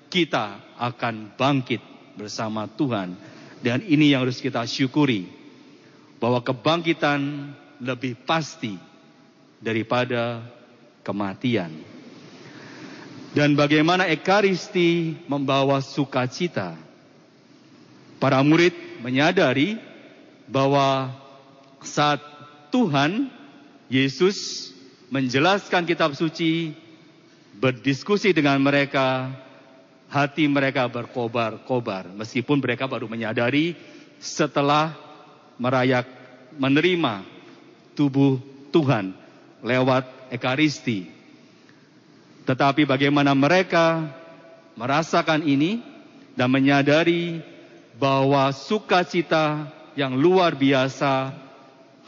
kita 0.10 0.58
akan 0.74 1.38
bangkit 1.38 1.78
bersama 2.18 2.66
Tuhan. 2.66 3.14
Dan 3.62 3.86
ini 3.86 4.10
yang 4.10 4.26
harus 4.26 4.42
kita 4.42 4.66
syukuri, 4.66 5.30
bahwa 6.18 6.42
kebangkitan 6.42 7.54
lebih 7.78 8.18
pasti 8.26 8.74
daripada 9.62 10.42
kematian. 11.06 11.70
Dan 13.38 13.54
bagaimana 13.54 14.10
Ekaristi 14.10 15.14
membawa 15.30 15.78
sukacita. 15.86 16.74
Para 18.18 18.42
murid 18.42 18.74
menyadari 19.06 19.78
bahwa 20.50 21.14
saat 21.86 22.18
Tuhan 22.74 23.30
Yesus 23.94 24.73
menjelaskan 25.14 25.86
kitab 25.86 26.18
suci, 26.18 26.74
berdiskusi 27.62 28.34
dengan 28.34 28.58
mereka, 28.58 29.30
hati 30.10 30.50
mereka 30.50 30.90
berkobar-kobar. 30.90 32.10
Meskipun 32.18 32.58
mereka 32.58 32.90
baru 32.90 33.06
menyadari 33.06 33.78
setelah 34.18 34.98
merayak 35.62 36.10
menerima 36.58 37.22
tubuh 37.94 38.42
Tuhan 38.74 39.14
lewat 39.62 40.34
Ekaristi. 40.34 41.06
Tetapi 42.50 42.90
bagaimana 42.90 43.38
mereka 43.38 44.10
merasakan 44.74 45.46
ini 45.46 45.78
dan 46.34 46.50
menyadari 46.50 47.38
bahwa 48.02 48.50
sukacita 48.50 49.70
yang 49.94 50.18
luar 50.18 50.58
biasa 50.58 51.30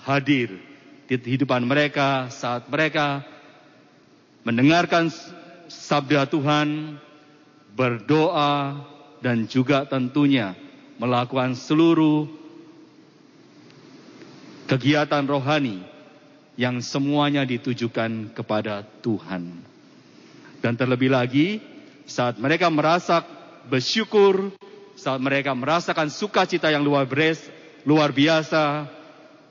hadir 0.01 0.74
di 1.05 1.15
kehidupan 1.21 1.61
mereka 1.65 2.33
saat 2.33 2.65
mereka 2.65 3.21
mendengarkan 4.45 5.09
sabda 5.69 6.29
Tuhan, 6.29 6.97
berdoa, 7.73 8.81
dan 9.21 9.49
juga 9.49 9.85
tentunya 9.89 10.53
melakukan 11.01 11.57
seluruh 11.57 12.29
kegiatan 14.65 15.25
rohani 15.25 15.81
yang 16.55 16.81
semuanya 16.81 17.45
ditujukan 17.45 18.33
kepada 18.33 18.85
Tuhan. 19.03 19.61
Dan 20.61 20.73
terlebih 20.73 21.13
lagi, 21.13 21.61
saat 22.09 22.41
mereka 22.41 22.69
merasa 22.73 23.21
bersyukur, 23.69 24.53
saat 24.97 25.21
mereka 25.21 25.53
merasakan 25.53 26.09
sukacita 26.09 26.71
yang 26.73 26.81
luar 26.81 27.05
biasa, 27.05 27.49
luar 27.85 28.09
biasa, 28.09 28.89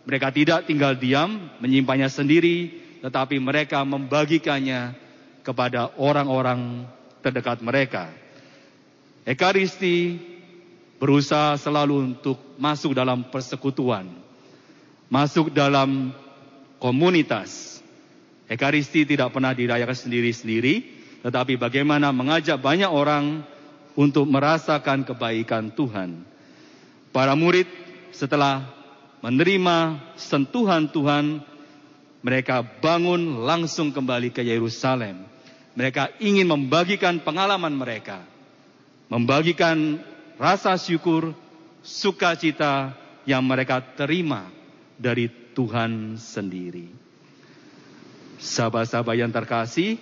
mereka 0.05 0.29
tidak 0.29 0.69
tinggal 0.69 0.93
diam, 0.97 1.49
menyimpannya 1.65 2.13
sendiri, 2.13 2.85
tetapi 3.01 3.41
mereka 3.41 3.81
membagikannya 3.85 4.93
kepada 5.45 5.93
orang-orang 5.97 6.89
terdekat 7.25 7.65
mereka. 7.65 8.13
Ekaristi 9.25 10.21
berusaha 11.01 11.57
selalu 11.57 12.13
untuk 12.13 12.37
masuk 12.61 12.93
dalam 12.93 13.29
persekutuan, 13.33 14.09
masuk 15.09 15.49
dalam 15.53 16.13
komunitas. 16.77 17.81
Ekaristi 18.45 19.09
tidak 19.09 19.33
pernah 19.33 19.57
dirayakan 19.57 19.97
sendiri-sendiri, 19.97 20.85
tetapi 21.25 21.57
bagaimana 21.57 22.13
mengajak 22.13 22.61
banyak 22.61 22.93
orang 22.93 23.41
untuk 23.97 24.29
merasakan 24.29 25.09
kebaikan 25.09 25.73
Tuhan. 25.73 26.29
Para 27.09 27.33
murid 27.33 27.65
setelah 28.13 28.84
menerima 29.25 29.77
sentuhan 30.21 30.85
Tuhan, 30.93 31.41
mereka 32.21 32.61
bangun 32.61 33.49
langsung 33.49 33.89
kembali 33.89 34.29
ke 34.29 34.45
Yerusalem. 34.45 35.25
Mereka 35.73 36.21
ingin 36.21 36.45
membagikan 36.45 37.17
pengalaman 37.25 37.73
mereka, 37.73 38.21
membagikan 39.09 39.97
rasa 40.37 40.77
syukur, 40.77 41.33
sukacita 41.81 42.93
yang 43.25 43.41
mereka 43.49 43.81
terima 43.97 44.53
dari 45.01 45.33
Tuhan 45.57 46.21
sendiri. 46.21 46.93
Sahabat-sahabat 48.39 49.17
yang 49.17 49.33
terkasih, 49.33 49.97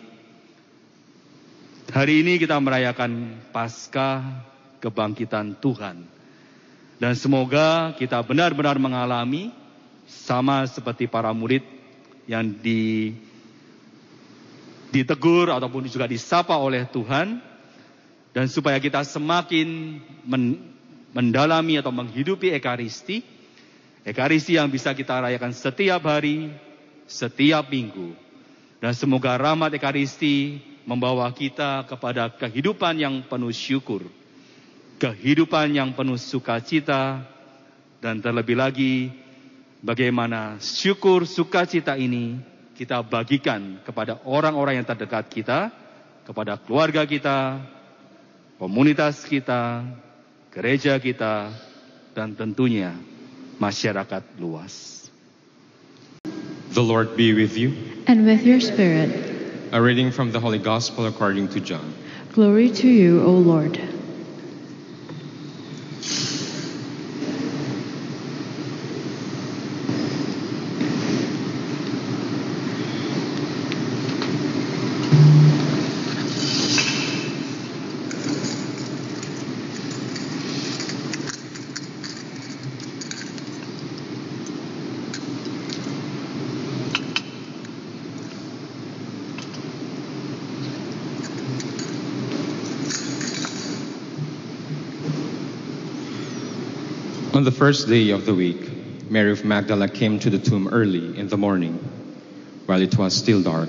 hari 1.95 2.27
ini 2.27 2.43
kita 2.43 2.59
merayakan 2.59 3.39
Paskah 3.55 4.45
kebangkitan 4.83 5.55
Tuhan. 5.63 6.22
Dan 7.03 7.19
semoga 7.19 7.99
kita 7.99 8.23
benar-benar 8.23 8.79
mengalami 8.79 9.51
sama 10.07 10.63
seperti 10.71 11.11
para 11.11 11.35
murid 11.35 11.67
yang 12.31 12.47
di, 12.47 13.11
ditegur 14.95 15.51
ataupun 15.51 15.91
juga 15.91 16.07
disapa 16.07 16.55
oleh 16.55 16.87
Tuhan. 16.87 17.43
Dan 18.31 18.47
supaya 18.47 18.79
kita 18.79 19.03
semakin 19.03 19.99
men, 20.23 20.63
mendalami 21.11 21.83
atau 21.83 21.91
menghidupi 21.91 22.55
Ekaristi, 22.55 23.27
Ekaristi 24.07 24.55
yang 24.55 24.71
bisa 24.71 24.95
kita 24.95 25.27
rayakan 25.27 25.51
setiap 25.59 26.07
hari, 26.07 26.55
setiap 27.11 27.67
minggu. 27.67 28.15
Dan 28.79 28.95
semoga 28.95 29.35
rahmat 29.43 29.75
Ekaristi 29.75 30.63
membawa 30.87 31.27
kita 31.35 31.83
kepada 31.83 32.31
kehidupan 32.31 32.95
yang 32.95 33.27
penuh 33.27 33.51
syukur, 33.51 34.07
kehidupan 35.03 35.75
yang 35.75 35.91
penuh 35.99 36.15
sukacita, 36.15 37.27
dan 37.99 38.23
terlebih 38.23 38.55
lagi 38.55 39.11
bagaimana 39.83 40.63
syukur 40.63 41.27
sukacita 41.27 41.99
ini 41.99 42.39
kita 42.79 43.03
bagikan 43.03 43.83
kepada 43.83 44.23
orang-orang 44.23 44.79
yang 44.79 44.87
terdekat 44.87 45.27
kita, 45.27 45.75
kepada 46.23 46.55
keluarga 46.55 47.03
kita, 47.03 47.59
komunitas 48.63 49.27
kita, 49.27 49.83
gereja 50.55 50.95
kita, 51.03 51.51
dan 52.15 52.39
tentunya 52.39 52.95
masyarakat 53.59 54.23
luas. 54.39 55.03
The 56.79 56.83
Lord 56.83 57.19
be 57.19 57.35
with 57.35 57.59
you. 57.59 57.75
And 58.07 58.23
with 58.23 58.47
your 58.47 58.63
spirit, 58.63 59.11
A 59.75 59.83
reading 59.83 60.15
from 60.15 60.31
the 60.31 60.39
Holy 60.39 60.63
Gospel 60.63 61.11
according 61.11 61.51
to 61.57 61.59
John. 61.59 61.91
glory 62.33 62.71
to 62.71 62.89
you, 62.89 63.21
O 63.27 63.35
Lord. 63.35 63.92
On 97.43 97.45
the 97.45 97.51
first 97.51 97.89
day 97.89 98.11
of 98.11 98.25
the 98.25 98.37
week, 98.37 99.11
Mary 99.11 99.33
of 99.33 99.45
Magdala 99.45 99.89
came 99.89 100.21
to 100.21 100.31
the 100.31 100.39
tomb 100.39 100.69
early 100.69 101.19
in 101.19 101.27
the 101.27 101.37
morning, 101.37 101.75
while 102.67 102.81
it 102.81 102.97
was 102.97 103.17
still 103.17 103.43
dark, 103.43 103.69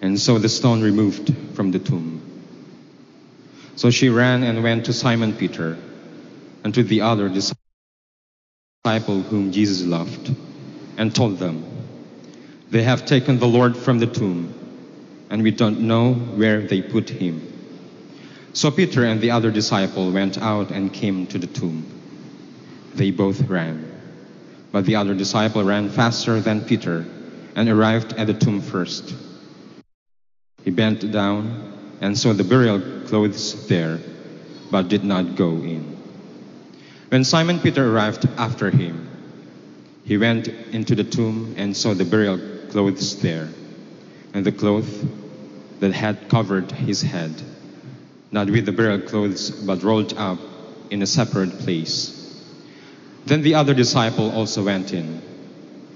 and 0.00 0.18
saw 0.18 0.38
the 0.38 0.48
stone 0.48 0.80
removed 0.80 1.30
from 1.52 1.72
the 1.72 1.78
tomb. 1.78 2.22
So 3.76 3.90
she 3.90 4.08
ran 4.08 4.42
and 4.44 4.62
went 4.62 4.86
to 4.86 4.94
Simon 4.94 5.34
Peter 5.34 5.76
and 6.64 6.72
to 6.72 6.82
the 6.82 7.02
other 7.02 7.28
disciple 7.28 7.60
whom 9.28 9.52
Jesus 9.52 9.86
loved, 9.86 10.34
and 10.96 11.14
told 11.14 11.36
them, 11.36 11.62
They 12.70 12.82
have 12.82 13.04
taken 13.04 13.38
the 13.38 13.46
Lord 13.46 13.76
from 13.76 13.98
the 13.98 14.06
tomb, 14.06 14.54
and 15.28 15.42
we 15.42 15.50
don't 15.50 15.80
know 15.80 16.14
where 16.14 16.62
they 16.62 16.80
put 16.80 17.10
him. 17.10 17.42
So 18.54 18.70
Peter 18.70 19.04
and 19.04 19.20
the 19.20 19.32
other 19.32 19.50
disciple 19.50 20.10
went 20.10 20.38
out 20.38 20.70
and 20.70 20.90
came 20.90 21.26
to 21.26 21.38
the 21.38 21.46
tomb. 21.46 21.99
They 22.94 23.10
both 23.10 23.42
ran. 23.48 23.90
But 24.72 24.84
the 24.84 24.96
other 24.96 25.14
disciple 25.14 25.64
ran 25.64 25.90
faster 25.90 26.40
than 26.40 26.62
Peter 26.62 27.04
and 27.56 27.68
arrived 27.68 28.12
at 28.14 28.26
the 28.26 28.34
tomb 28.34 28.60
first. 28.60 29.14
He 30.64 30.70
bent 30.70 31.10
down 31.10 31.98
and 32.00 32.16
saw 32.16 32.32
the 32.32 32.44
burial 32.44 32.80
clothes 33.06 33.66
there, 33.66 33.98
but 34.70 34.88
did 34.88 35.04
not 35.04 35.36
go 35.36 35.50
in. 35.50 35.96
When 37.08 37.24
Simon 37.24 37.58
Peter 37.58 37.92
arrived 37.92 38.28
after 38.36 38.70
him, 38.70 39.08
he 40.04 40.16
went 40.16 40.48
into 40.48 40.94
the 40.94 41.04
tomb 41.04 41.54
and 41.56 41.76
saw 41.76 41.94
the 41.94 42.04
burial 42.04 42.38
clothes 42.70 43.20
there, 43.20 43.48
and 44.32 44.46
the 44.46 44.52
cloth 44.52 45.04
that 45.80 45.92
had 45.92 46.28
covered 46.28 46.70
his 46.70 47.02
head, 47.02 47.34
not 48.30 48.48
with 48.48 48.66
the 48.66 48.72
burial 48.72 49.00
clothes, 49.00 49.50
but 49.50 49.82
rolled 49.82 50.14
up 50.16 50.38
in 50.90 51.02
a 51.02 51.06
separate 51.06 51.58
place. 51.58 52.19
Then 53.26 53.42
the 53.42 53.54
other 53.54 53.74
disciple 53.74 54.30
also 54.30 54.64
went 54.64 54.92
in, 54.92 55.22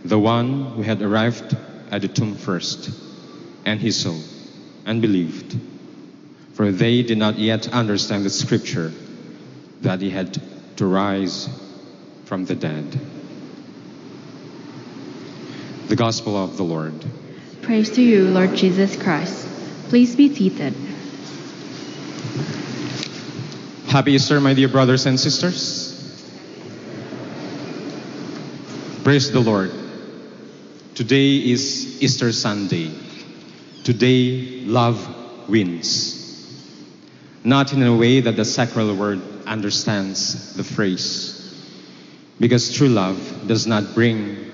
the 0.04 0.18
one 0.18 0.66
who 0.72 0.82
had 0.82 1.02
arrived 1.02 1.56
at 1.90 2.02
the 2.02 2.08
tomb 2.08 2.36
first, 2.36 2.90
and 3.64 3.80
he 3.80 3.90
saw 3.90 4.16
and 4.86 5.00
believed. 5.00 5.58
For 6.54 6.70
they 6.70 7.02
did 7.02 7.18
not 7.18 7.38
yet 7.38 7.68
understand 7.72 8.24
the 8.24 8.30
scripture 8.30 8.92
that 9.80 10.00
he 10.00 10.10
had 10.10 10.40
to 10.76 10.86
rise 10.86 11.48
from 12.24 12.44
the 12.44 12.54
dead. 12.54 12.98
The 15.88 15.96
Gospel 15.96 16.36
of 16.36 16.56
the 16.56 16.62
Lord. 16.62 16.94
Praise 17.62 17.90
to 17.92 18.02
you, 18.02 18.28
Lord 18.28 18.54
Jesus 18.54 18.96
Christ. 19.00 19.46
Please 19.88 20.16
be 20.16 20.34
seated. 20.34 20.74
Happy 23.88 24.12
Easter, 24.12 24.40
my 24.40 24.54
dear 24.54 24.68
brothers 24.68 25.06
and 25.06 25.18
sisters. 25.18 25.83
Praise 29.04 29.30
the 29.30 29.40
Lord. 29.40 29.70
Today 30.94 31.36
is 31.36 32.02
Easter 32.02 32.32
Sunday. 32.32 32.90
Today, 33.84 34.62
love 34.64 35.46
wins. 35.46 36.58
Not 37.44 37.74
in 37.74 37.82
a 37.82 37.94
way 37.94 38.20
that 38.20 38.36
the 38.36 38.46
sacral 38.46 38.96
word 38.96 39.20
understands 39.44 40.54
the 40.54 40.64
phrase. 40.64 41.54
Because 42.40 42.74
true 42.74 42.88
love 42.88 43.46
does 43.46 43.66
not 43.66 43.94
bring 43.94 44.50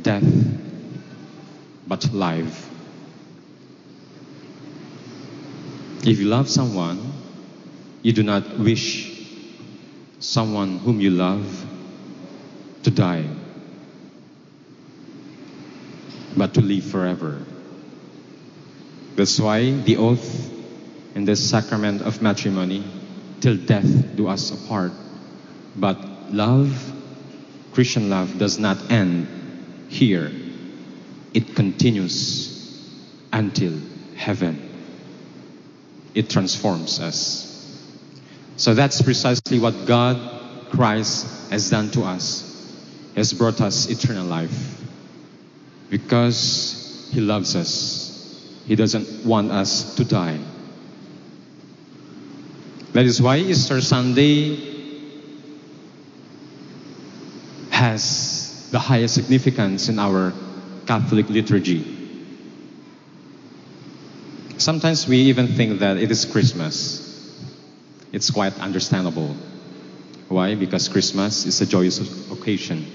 death, 0.00 0.24
but 1.86 2.10
life. 2.14 2.70
If 6.02 6.18
you 6.18 6.28
love 6.28 6.48
someone, 6.48 7.12
you 8.00 8.14
do 8.14 8.22
not 8.22 8.58
wish 8.58 9.28
someone 10.18 10.78
whom 10.78 10.98
you 10.98 11.10
love 11.10 11.66
to 12.84 12.90
die, 12.90 13.26
but 16.36 16.54
to 16.54 16.60
live 16.60 16.84
forever. 16.84 17.44
That's 19.16 19.38
why 19.38 19.70
the 19.70 19.96
oath 19.98 20.50
in 21.14 21.24
the 21.24 21.36
sacrament 21.36 22.02
of 22.02 22.22
matrimony, 22.22 22.84
till 23.40 23.56
death 23.56 24.16
do 24.16 24.28
us 24.28 24.50
apart. 24.50 24.92
But 25.76 26.32
love, 26.32 26.92
Christian 27.72 28.08
love, 28.08 28.38
does 28.38 28.58
not 28.58 28.90
end 28.90 29.26
here. 29.88 30.30
It 31.34 31.54
continues 31.54 32.88
until 33.32 33.78
heaven. 34.16 34.70
It 36.14 36.30
transforms 36.30 37.00
us. 37.00 37.48
So 38.56 38.74
that's 38.74 39.00
precisely 39.02 39.58
what 39.58 39.86
God, 39.86 40.70
Christ, 40.70 41.50
has 41.50 41.70
done 41.70 41.90
to 41.92 42.02
us. 42.02 42.48
Has 43.16 43.32
brought 43.32 43.60
us 43.60 43.90
eternal 43.90 44.26
life. 44.26 44.81
Because 45.92 47.10
He 47.12 47.20
loves 47.20 47.54
us. 47.54 48.08
He 48.64 48.76
doesn't 48.76 49.26
want 49.26 49.52
us 49.52 49.94
to 49.96 50.04
die. 50.06 50.38
That 52.94 53.04
is 53.04 53.20
why 53.20 53.36
Easter 53.36 53.82
Sunday 53.82 54.56
has 57.68 58.70
the 58.70 58.78
highest 58.78 59.14
significance 59.14 59.90
in 59.90 59.98
our 59.98 60.32
Catholic 60.86 61.28
liturgy. 61.28 61.84
Sometimes 64.56 65.06
we 65.06 65.18
even 65.28 65.48
think 65.48 65.80
that 65.80 65.98
it 65.98 66.10
is 66.10 66.24
Christmas. 66.24 67.36
It's 68.12 68.30
quite 68.30 68.58
understandable. 68.60 69.36
Why? 70.28 70.54
Because 70.54 70.88
Christmas 70.88 71.44
is 71.44 71.60
a 71.60 71.66
joyous 71.66 72.00
occasion. 72.30 72.86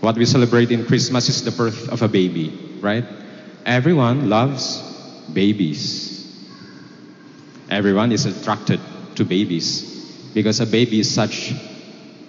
What 0.00 0.16
we 0.16 0.24
celebrate 0.24 0.70
in 0.70 0.86
Christmas 0.86 1.28
is 1.28 1.42
the 1.42 1.50
birth 1.50 1.88
of 1.88 2.02
a 2.02 2.08
baby, 2.08 2.76
right? 2.80 3.04
Everyone 3.66 4.28
loves 4.28 4.80
babies. 5.32 6.08
Everyone 7.70 8.12
is 8.12 8.24
attracted 8.24 8.80
to 9.16 9.24
babies 9.24 9.98
because 10.34 10.60
a 10.60 10.66
baby 10.66 11.00
is 11.00 11.12
such 11.12 11.52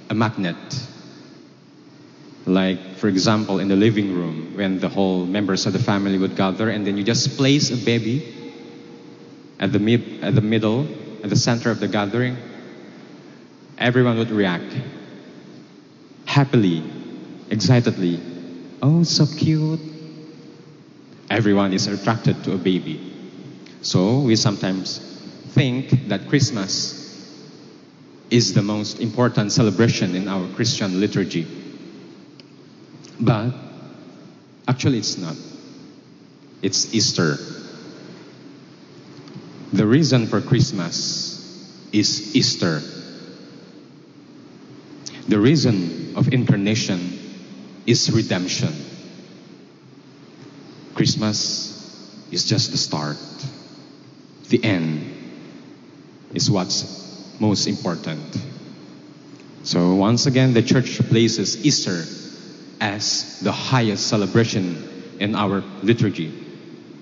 a 0.10 0.16
magnet. 0.16 0.58
Like, 2.46 2.96
for 2.96 3.08
example, 3.08 3.60
in 3.60 3.68
the 3.68 3.76
living 3.76 4.16
room, 4.16 4.54
when 4.56 4.80
the 4.80 4.90
whole 4.90 5.26
members 5.26 5.68
of 5.68 5.74
the 5.74 5.80
family 5.80 6.18
would 6.18 6.36
gather, 6.36 6.70
and 6.70 6.86
then 6.86 6.98
you 6.98 7.04
just 7.04 7.38
place 7.38 7.70
a 7.70 7.78
baby 7.78 8.34
at 9.60 9.72
the, 9.72 9.80
mid, 9.80 10.24
at 10.24 10.34
the 10.34 10.42
middle, 10.42 10.88
at 11.24 11.30
the 11.30 11.36
center 11.36 11.70
of 11.70 11.80
the 11.80 11.88
gathering, 11.88 12.38
everyone 13.78 14.18
would 14.18 14.32
react 14.32 14.74
happily, 16.26 16.84
excitedly. 17.50 18.20
Oh, 18.82 19.04
so 19.04 19.26
cute. 19.26 19.80
Everyone 21.30 21.74
is 21.74 21.88
attracted 21.88 22.44
to 22.44 22.54
a 22.54 22.58
baby. 22.58 23.14
So 23.82 24.22
we 24.22 24.36
sometimes 24.36 25.00
think 25.50 26.08
that 26.08 26.28
Christmas 26.28 26.98
is 28.30 28.54
the 28.54 28.62
most 28.62 29.00
important 29.00 29.52
celebration 29.52 30.16
in 30.16 30.28
our 30.28 30.48
Christian 30.56 31.00
liturgy. 31.00 31.48
But 33.20 33.54
actually, 34.68 35.00
it's 35.00 35.18
not. 35.18 35.36
It's 36.62 36.94
Easter. 36.94 37.38
The 39.74 39.86
reason 39.86 40.28
for 40.28 40.42
Christmas 40.42 41.90
is 41.92 42.36
Easter. 42.36 42.82
The 45.28 45.40
reason 45.40 46.16
of 46.16 46.34
incarnation 46.34 47.19
is 47.90 48.12
redemption. 48.12 48.72
Christmas 50.94 52.22
is 52.32 52.44
just 52.46 52.70
the 52.70 52.78
start. 52.78 53.18
The 54.50 54.64
end 54.64 55.12
is 56.36 56.52
what's 56.52 56.86
most 57.40 57.66
important. 57.66 58.38
So, 59.64 59.96
once 59.96 60.28
again, 60.28 60.54
the 60.54 60.62
church 60.62 61.00
places 61.10 61.66
Easter 61.66 62.04
as 62.80 63.40
the 63.40 63.52
highest 63.52 64.08
celebration 64.08 65.18
in 65.20 65.34
our 65.34 65.64
liturgy. 65.82 66.32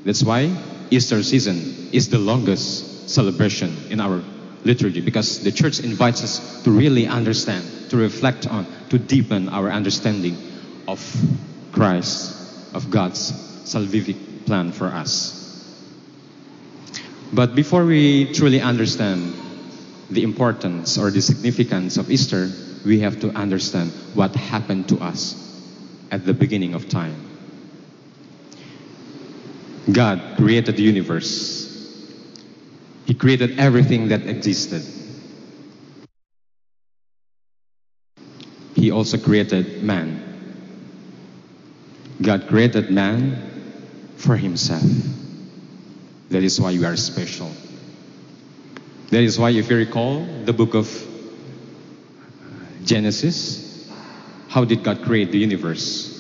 That's 0.06 0.24
why 0.24 0.56
Easter 0.90 1.22
season 1.22 1.90
is 1.92 2.10
the 2.10 2.18
longest 2.18 3.10
celebration 3.10 3.76
in 3.90 4.00
our 4.00 4.24
liturgy 4.64 5.02
because 5.02 5.44
the 5.44 5.52
church 5.52 5.82
invites 5.82 6.24
us 6.24 6.64
to 6.64 6.72
really 6.72 7.08
understand, 7.08 7.90
to 7.90 7.98
reflect 7.98 8.48
on, 8.48 8.66
to 8.90 8.98
deepen 8.98 9.50
our 9.50 9.70
understanding 9.70 10.38
of 10.88 11.00
Christ, 11.72 12.74
of 12.74 12.90
God's 12.90 13.32
salvific 13.66 14.46
plan 14.46 14.72
for 14.72 14.88
us. 14.88 15.36
But 17.34 17.56
before 17.56 17.86
we 17.86 18.32
truly 18.34 18.62
understand 18.62 19.34
the 20.10 20.24
importance 20.24 20.98
or 20.98 21.12
the 21.12 21.22
significance 21.22 21.98
of 21.98 22.10
Easter, 22.10 22.50
we 22.86 23.02
have 23.02 23.20
to 23.20 23.30
understand 23.32 23.92
what 24.14 24.34
happened 24.36 24.88
to 24.90 24.98
us 25.00 25.36
at 26.10 26.26
the 26.26 26.34
beginning 26.34 26.74
of 26.74 26.88
time. 26.88 27.16
God 29.92 30.38
created 30.38 30.78
the 30.78 30.84
universe. 30.84 31.66
He 33.06 33.14
created 33.14 33.60
everything 33.60 34.10
that 34.10 34.26
existed. 34.26 34.84
He 38.76 38.92
also 38.92 39.18
created 39.18 39.84
man. 39.84 40.37
God 42.22 42.48
created 42.48 42.90
man 42.90 44.14
for 44.18 44.36
himself. 44.36 44.84
That 46.30 46.44
is 46.44 46.60
why 46.60 46.72
we 46.72 46.84
are 46.86 46.96
special. 46.96 47.52
That 49.12 49.22
is 49.22 49.40
why, 49.40 49.52
if 49.52 49.70
you 49.70 49.78
recall 49.78 50.26
the 50.44 50.52
book 50.52 50.74
of 50.74 50.90
Genesis, 52.84 53.90
how 54.50 54.66
did 54.66 54.84
God 54.84 55.04
create 55.04 55.32
the 55.32 55.38
universe? 55.38 56.14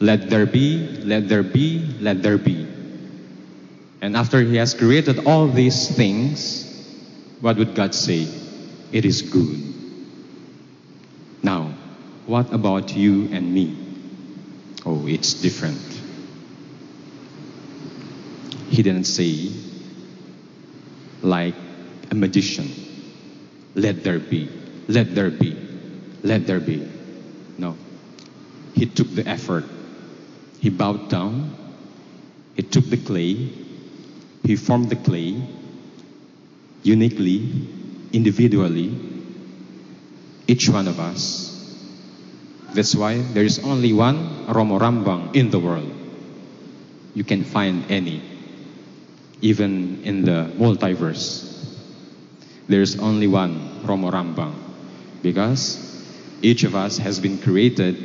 Let 0.00 0.30
there 0.30 0.46
be, 0.46 0.88
let 1.04 1.28
there 1.28 1.42
be, 1.42 1.80
let 2.00 2.22
there 2.22 2.38
be. 2.38 2.66
And 4.00 4.16
after 4.16 4.40
He 4.40 4.56
has 4.56 4.74
created 4.74 5.26
all 5.26 5.48
these 5.48 5.94
things, 5.94 6.64
what 7.40 7.56
would 7.56 7.74
God 7.74 7.94
say? 7.94 8.26
It 8.90 9.04
is 9.04 9.22
good. 9.22 9.74
Now, 11.42 11.74
what 12.26 12.52
about 12.52 12.96
you 12.96 13.28
and 13.32 13.52
me? 13.52 13.87
Oh, 14.84 15.06
it's 15.06 15.34
different. 15.34 15.80
He 18.68 18.82
didn't 18.82 19.04
say, 19.04 19.50
like 21.22 21.54
a 22.10 22.14
magician, 22.14 22.70
let 23.74 24.04
there 24.04 24.18
be, 24.18 24.48
let 24.88 25.14
there 25.14 25.30
be, 25.30 25.56
let 26.22 26.46
there 26.46 26.60
be. 26.60 26.88
No. 27.58 27.76
He 28.74 28.86
took 28.86 29.14
the 29.14 29.26
effort. 29.26 29.64
He 30.60 30.70
bowed 30.70 31.08
down. 31.08 31.54
He 32.54 32.62
took 32.62 32.84
the 32.84 32.96
clay. 32.96 33.50
He 34.44 34.56
formed 34.56 34.90
the 34.90 34.96
clay 34.96 35.42
uniquely, 36.82 37.50
individually, 38.12 38.96
each 40.46 40.68
one 40.68 40.88
of 40.88 40.98
us. 41.00 41.47
That's 42.74 42.94
why 42.94 43.18
there 43.18 43.44
is 43.44 43.58
only 43.64 43.92
one 43.92 44.46
Romo 44.46 44.78
Rambang 44.78 45.34
in 45.34 45.50
the 45.50 45.58
world. 45.58 45.90
You 47.14 47.24
can 47.24 47.44
find 47.44 47.90
any, 47.90 48.22
even 49.40 50.02
in 50.04 50.22
the 50.22 50.52
multiverse. 50.56 51.46
There's 52.68 52.98
only 52.98 53.26
one 53.26 53.82
Romo 53.84 54.12
Rambang 54.12 54.54
because 55.22 55.80
each 56.42 56.64
of 56.64 56.74
us 56.74 56.98
has 56.98 57.18
been 57.18 57.38
created 57.38 57.96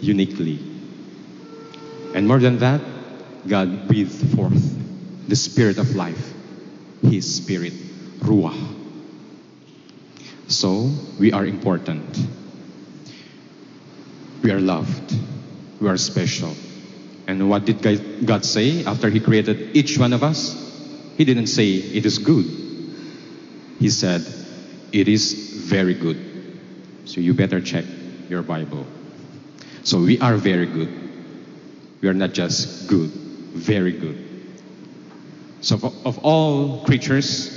uniquely. 0.00 0.58
And 2.14 2.28
more 2.28 2.38
than 2.38 2.58
that, 2.58 2.80
God 3.48 3.88
breathed 3.88 4.36
forth 4.36 4.76
the 5.28 5.36
spirit 5.36 5.78
of 5.78 5.96
life, 5.96 6.34
His 7.02 7.36
spirit, 7.36 7.72
Ruah. 8.20 8.76
So 10.48 10.90
we 11.18 11.32
are 11.32 11.46
important. 11.46 12.04
We 14.42 14.50
are 14.50 14.60
loved. 14.60 15.14
We 15.80 15.88
are 15.88 15.96
special. 15.96 16.54
And 17.26 17.48
what 17.48 17.64
did 17.64 17.82
God- 18.26 18.44
say 18.44 18.84
after 18.84 19.08
He 19.08 19.20
created 19.20 19.76
each 19.76 19.98
one 19.98 20.12
of 20.12 20.22
us? 20.22 20.56
He 21.16 21.24
didn't 21.24 21.48
say 21.48 21.72
it 21.74 22.06
is 22.06 22.18
good. 22.18 22.46
He 23.78 23.90
said 23.90 24.22
it 24.92 25.08
is 25.08 25.32
very 25.68 25.94
good. 25.94 26.18
So 27.04 27.20
you 27.20 27.34
better 27.34 27.60
check 27.60 27.84
your 28.28 28.42
Bible. 28.42 28.86
So 29.84 30.00
we 30.00 30.18
are 30.20 30.36
very 30.36 30.66
good. 30.66 30.88
We 32.00 32.08
are 32.08 32.14
not 32.14 32.32
just 32.32 32.88
good, 32.88 33.10
very 33.10 33.92
good. 33.92 34.30
So, 35.60 35.76
of 36.06 36.18
all 36.18 36.84
creatures, 36.84 37.50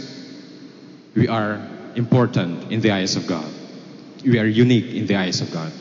we 1.16 1.30
are 1.30 1.66
important 1.96 2.72
in 2.72 2.82
the 2.82 2.92
eyes 2.92 3.16
of 3.16 3.28
God. 3.28 3.50
We 4.26 4.40
are 4.40 4.46
unique 4.46 4.94
in 4.94 5.08
the 5.08 5.16
eyes 5.16 5.40
of 5.40 5.52
God. 5.54 5.72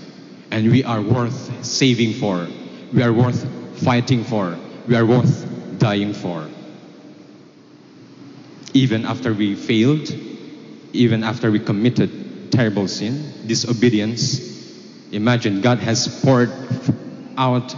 And 0.53 0.71
we 0.71 0.85
are 0.85 1.01
worth 1.01 1.65
saving 1.65 2.12
for. 2.12 2.47
We 2.93 3.03
are 3.03 3.12
worth 3.12 3.49
fighting 3.83 4.23
for. 4.23 4.59
We 4.87 4.95
are 4.97 5.07
worth 5.07 5.79
dying 5.79 6.12
for. 6.12 6.47
Even 8.75 9.07
after 9.07 9.33
we 9.33 9.55
failed, 9.55 10.15
even 10.93 11.25
after 11.25 11.51
we 11.51 11.59
committed 11.59 12.53
terrible 12.53 12.87
sin, 12.87 13.33
disobedience, 13.47 14.41
imagine 15.11 15.62
God 15.62 15.79
has 15.79 16.21
poured 16.23 16.53
out 17.38 17.75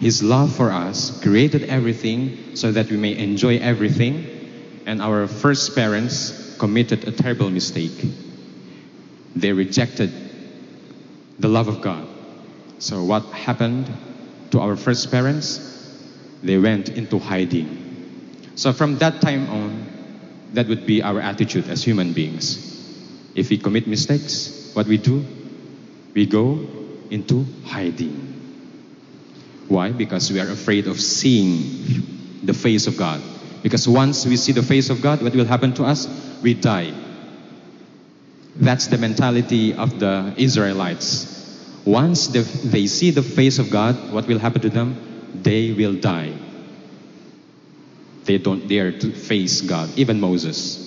His 0.00 0.20
love 0.20 0.52
for 0.52 0.72
us, 0.72 1.22
created 1.22 1.70
everything 1.70 2.56
so 2.56 2.72
that 2.72 2.90
we 2.90 2.96
may 2.96 3.16
enjoy 3.16 3.58
everything, 3.58 4.82
and 4.86 5.00
our 5.00 5.28
first 5.28 5.72
parents 5.76 6.56
committed 6.58 7.06
a 7.06 7.12
terrible 7.12 7.48
mistake. 7.48 8.04
They 9.36 9.52
rejected 9.52 10.27
the 11.38 11.48
love 11.48 11.68
of 11.68 11.80
God. 11.80 12.06
So, 12.78 13.02
what 13.04 13.24
happened 13.26 13.90
to 14.50 14.60
our 14.60 14.76
first 14.76 15.10
parents? 15.10 15.64
They 16.42 16.58
went 16.58 16.88
into 16.88 17.18
hiding. 17.18 18.52
So, 18.54 18.72
from 18.72 18.98
that 18.98 19.20
time 19.20 19.48
on, 19.50 19.86
that 20.52 20.68
would 20.68 20.86
be 20.86 21.02
our 21.02 21.20
attitude 21.20 21.68
as 21.68 21.84
human 21.84 22.12
beings. 22.12 22.64
If 23.34 23.50
we 23.50 23.58
commit 23.58 23.86
mistakes, 23.86 24.70
what 24.74 24.86
we 24.86 24.96
do? 24.96 25.24
We 26.14 26.26
go 26.26 26.66
into 27.10 27.44
hiding. 27.64 28.34
Why? 29.68 29.92
Because 29.92 30.32
we 30.32 30.40
are 30.40 30.50
afraid 30.50 30.86
of 30.86 31.00
seeing 31.00 32.40
the 32.42 32.54
face 32.54 32.86
of 32.86 32.96
God. 32.96 33.20
Because 33.62 33.86
once 33.86 34.24
we 34.24 34.36
see 34.36 34.52
the 34.52 34.62
face 34.62 34.88
of 34.88 35.02
God, 35.02 35.22
what 35.22 35.34
will 35.34 35.44
happen 35.44 35.74
to 35.74 35.84
us? 35.84 36.08
We 36.42 36.54
die. 36.54 36.94
That's 38.58 38.88
the 38.88 38.98
mentality 38.98 39.72
of 39.72 40.00
the 40.00 40.34
Israelites. 40.36 41.36
Once 41.84 42.26
the, 42.28 42.40
they 42.40 42.86
see 42.86 43.12
the 43.12 43.22
face 43.22 43.58
of 43.58 43.70
God, 43.70 44.12
what 44.12 44.26
will 44.26 44.38
happen 44.38 44.60
to 44.62 44.68
them? 44.68 45.30
They 45.32 45.72
will 45.72 45.94
die. 45.94 46.34
They 48.24 48.38
don't 48.38 48.66
dare 48.66 48.92
to 48.92 49.12
face 49.12 49.60
God, 49.62 49.90
even 49.96 50.20
Moses. 50.20 50.84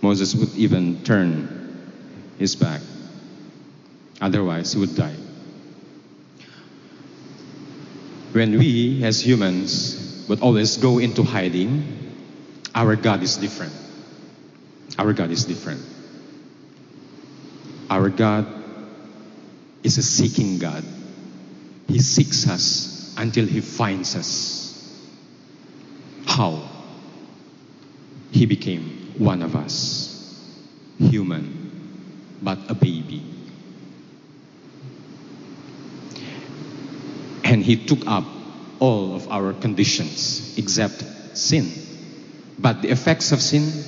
Moses 0.00 0.34
would 0.34 0.54
even 0.56 1.04
turn 1.04 1.92
his 2.38 2.56
back. 2.56 2.80
Otherwise, 4.20 4.72
he 4.72 4.80
would 4.80 4.96
die. 4.96 5.14
When 8.32 8.58
we, 8.58 9.04
as 9.04 9.24
humans, 9.24 10.24
would 10.28 10.40
always 10.40 10.78
go 10.78 10.98
into 10.98 11.22
hiding, 11.22 11.84
our 12.74 12.96
God 12.96 13.22
is 13.22 13.36
different. 13.36 13.72
Our 14.98 15.12
God 15.12 15.30
is 15.30 15.44
different. 15.44 15.82
Our 17.88 18.08
God 18.08 18.46
is 19.82 19.98
a 19.98 20.02
seeking 20.02 20.58
God. 20.58 20.84
He 21.86 22.00
seeks 22.00 22.48
us 22.48 23.14
until 23.16 23.46
He 23.46 23.60
finds 23.60 24.16
us. 24.16 24.66
How? 26.26 26.68
He 28.32 28.46
became 28.46 29.14
one 29.18 29.42
of 29.42 29.54
us, 29.54 30.42
human, 30.98 32.38
but 32.42 32.58
a 32.68 32.74
baby. 32.74 33.22
And 37.44 37.62
He 37.62 37.76
took 37.76 38.06
up 38.06 38.24
all 38.80 39.14
of 39.14 39.28
our 39.30 39.52
conditions 39.52 40.58
except 40.58 41.04
sin. 41.38 41.72
But 42.58 42.82
the 42.82 42.88
effects 42.88 43.30
of 43.30 43.40
sin, 43.40 43.84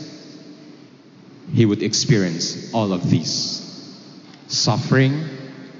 He 1.53 1.67
would 1.67 1.83
experience 1.83 2.73
all 2.73 2.93
of 2.93 3.11
these 3.11 3.68
suffering 4.49 5.25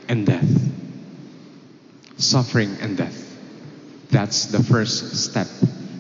and 0.09 0.27
death. 0.27 0.49
Suffering 2.19 2.77
and 2.81 2.97
death. 2.97 3.25
That's 4.11 4.47
the 4.47 4.63
first 4.63 5.17
step. 5.17 5.49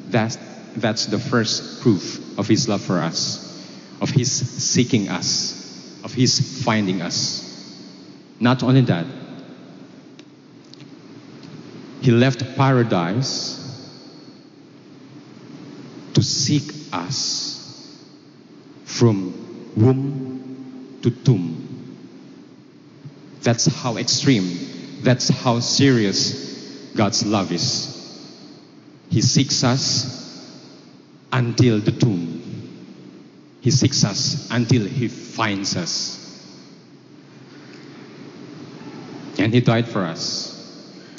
That's, 0.09 0.38
that's 0.76 1.07
the 1.07 1.18
first 1.18 1.83
proof 1.83 2.38
of 2.38 2.46
His 2.46 2.68
love 2.68 2.83
for 2.83 2.98
us, 2.98 3.44
of 4.00 4.11
His 4.11 4.31
seeking 4.31 5.09
us, 5.09 6.00
of 6.04 6.14
His 6.14 6.62
finding 6.64 7.02
us. 7.02 7.44
Not 8.40 8.62
only 8.62 8.83
that, 8.83 9.07
He 12.00 12.11
left 12.12 12.57
paradise 12.57 13.57
to 16.14 16.22
seek 16.22 16.72
us 16.92 17.98
from 18.85 19.35
womb 19.76 20.98
to 21.02 21.11
tomb. 21.11 21.67
That's 23.49 23.65
how 23.65 23.97
extreme, 23.97 25.01
that's 25.01 25.31
how 25.31 25.61
serious 25.61 26.93
God's 26.95 27.25
love 27.25 27.51
is. 27.51 27.97
He 29.09 29.23
seeks 29.23 29.65
us 29.65 30.45
until 31.33 31.81
the 31.81 31.93
tomb. 31.93 32.77
He 33.63 33.71
seeks 33.71 34.05
us 34.05 34.51
until 34.51 34.85
He 34.85 35.09
finds 35.09 35.79
us. 35.79 36.45
And 39.39 39.55
He 39.55 39.63
died 39.63 39.89
for 39.89 40.05
us 40.05 40.53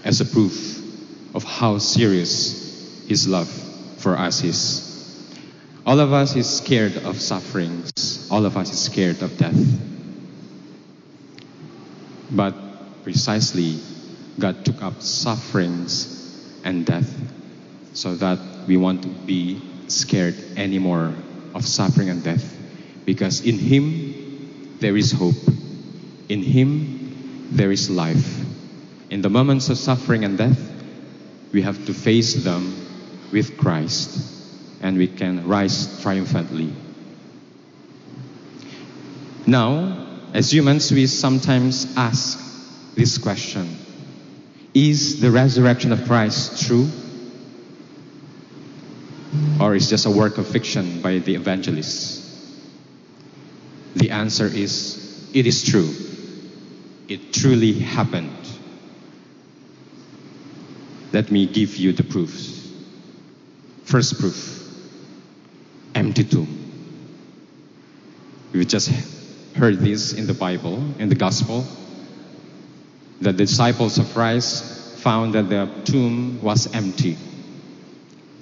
as 0.05 0.21
a 0.21 0.25
proof 0.25 1.33
of 1.33 1.43
how 1.43 1.79
serious 1.79 3.07
His 3.07 3.27
love 3.27 3.49
for 3.97 4.15
us 4.15 4.43
is. 4.43 5.33
All 5.83 5.99
of 5.99 6.13
us 6.13 6.35
is 6.35 6.47
scared 6.47 6.95
of 6.97 7.19
sufferings. 7.19 8.27
All 8.29 8.45
of 8.45 8.55
us 8.55 8.71
is 8.71 8.79
scared 8.79 9.23
of 9.23 9.35
death. 9.39 9.98
But 12.31 12.55
precisely, 13.03 13.79
God 14.37 14.63
took 14.65 14.81
up 14.81 15.01
sufferings 15.01 16.15
and 16.63 16.85
death 16.85 17.09
so 17.93 18.15
that 18.15 18.39
we 18.67 18.77
won't 18.77 19.25
be 19.25 19.61
scared 19.87 20.35
anymore 20.55 21.13
of 21.55 21.65
suffering 21.65 22.09
and 22.09 22.23
death. 22.23 22.55
Because 23.05 23.41
in 23.41 23.57
Him, 23.57 24.77
there 24.79 24.95
is 24.95 25.11
hope. 25.11 25.35
In 26.29 26.43
Him, 26.43 27.49
there 27.51 27.71
is 27.71 27.89
life. 27.89 28.39
In 29.09 29.21
the 29.21 29.29
moments 29.29 29.69
of 29.69 29.77
suffering 29.77 30.23
and 30.23 30.37
death, 30.37 30.59
we 31.51 31.63
have 31.63 31.83
to 31.87 31.93
face 31.93 32.43
them 32.43 32.85
with 33.31 33.57
Christ 33.57 34.37
and 34.81 34.97
we 34.97 35.07
can 35.07 35.47
rise 35.47 36.01
triumphantly. 36.01 36.71
Now, 39.45 39.98
as 40.33 40.53
humans, 40.53 40.91
we 40.91 41.07
sometimes 41.07 41.95
ask 41.97 42.39
this 42.95 43.17
question 43.17 43.77
Is 44.73 45.21
the 45.21 45.31
resurrection 45.31 45.91
of 45.91 46.05
Christ 46.05 46.67
true? 46.67 46.89
Or 49.59 49.75
is 49.75 49.89
just 49.89 50.05
a 50.05 50.09
work 50.09 50.37
of 50.37 50.47
fiction 50.47 51.01
by 51.01 51.19
the 51.19 51.35
evangelists? 51.35 52.25
The 53.95 54.11
answer 54.11 54.45
is 54.45 55.29
it 55.33 55.45
is 55.45 55.63
true. 55.63 55.93
It 57.07 57.33
truly 57.33 57.73
happened. 57.73 58.35
Let 61.11 61.31
me 61.31 61.47
give 61.47 61.75
you 61.75 61.91
the 61.91 62.03
proofs. 62.03 62.71
First 63.83 64.19
proof 64.19 64.59
empty 65.95 66.23
tomb. 66.23 66.55
We 68.53 68.65
just 68.65 69.18
heard 69.59 69.79
this 69.79 70.13
in 70.13 70.25
the 70.25 70.33
Bible, 70.33 70.81
in 70.99 71.09
the 71.09 71.15
Gospel. 71.15 71.65
The 73.19 73.33
disciples 73.33 73.97
of 73.97 74.09
Christ 74.13 74.63
found 74.99 75.35
that 75.35 75.49
the 75.49 75.69
tomb 75.83 76.41
was 76.41 76.73
empty. 76.73 77.17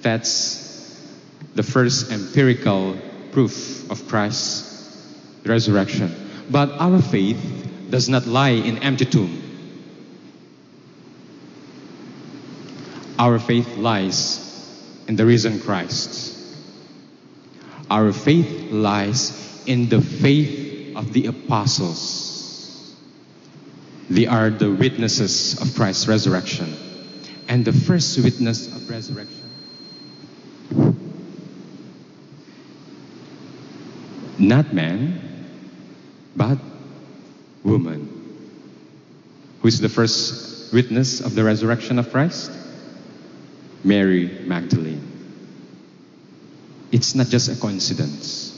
That's 0.00 0.94
the 1.56 1.64
first 1.64 2.12
empirical 2.12 2.96
proof 3.32 3.90
of 3.90 4.06
Christ's 4.06 5.12
resurrection. 5.44 6.14
But 6.48 6.70
our 6.78 7.02
faith 7.02 7.66
does 7.90 8.08
not 8.08 8.26
lie 8.26 8.50
in 8.50 8.78
empty 8.78 9.04
tomb. 9.04 9.42
Our 13.18 13.40
faith 13.40 13.76
lies 13.76 14.38
in 15.08 15.16
the 15.16 15.26
risen 15.26 15.58
Christ. 15.58 16.38
Our 17.90 18.12
faith 18.12 18.70
lies 18.70 19.64
in 19.66 19.88
the 19.88 20.00
faith 20.00 20.67
of 20.98 21.12
the 21.14 21.26
apostles. 21.26 22.94
They 24.10 24.26
are 24.26 24.50
the 24.50 24.70
witnesses 24.70 25.60
of 25.62 25.74
Christ's 25.74 26.08
resurrection. 26.08 26.76
And 27.48 27.64
the 27.64 27.72
first 27.72 28.22
witness 28.22 28.66
of 28.66 28.90
resurrection 28.90 29.48
not 34.38 34.72
man, 34.72 35.20
but 36.36 36.58
woman. 37.64 38.06
Who 39.60 39.68
is 39.68 39.80
the 39.80 39.88
first 39.88 40.72
witness 40.72 41.20
of 41.20 41.34
the 41.34 41.44
resurrection 41.44 41.98
of 41.98 42.10
Christ? 42.10 42.50
Mary 43.84 44.28
Magdalene. 44.44 45.04
it's 46.90 47.14
not 47.14 47.26
just 47.28 47.48
a 47.48 47.60
coincidence. 47.60 48.57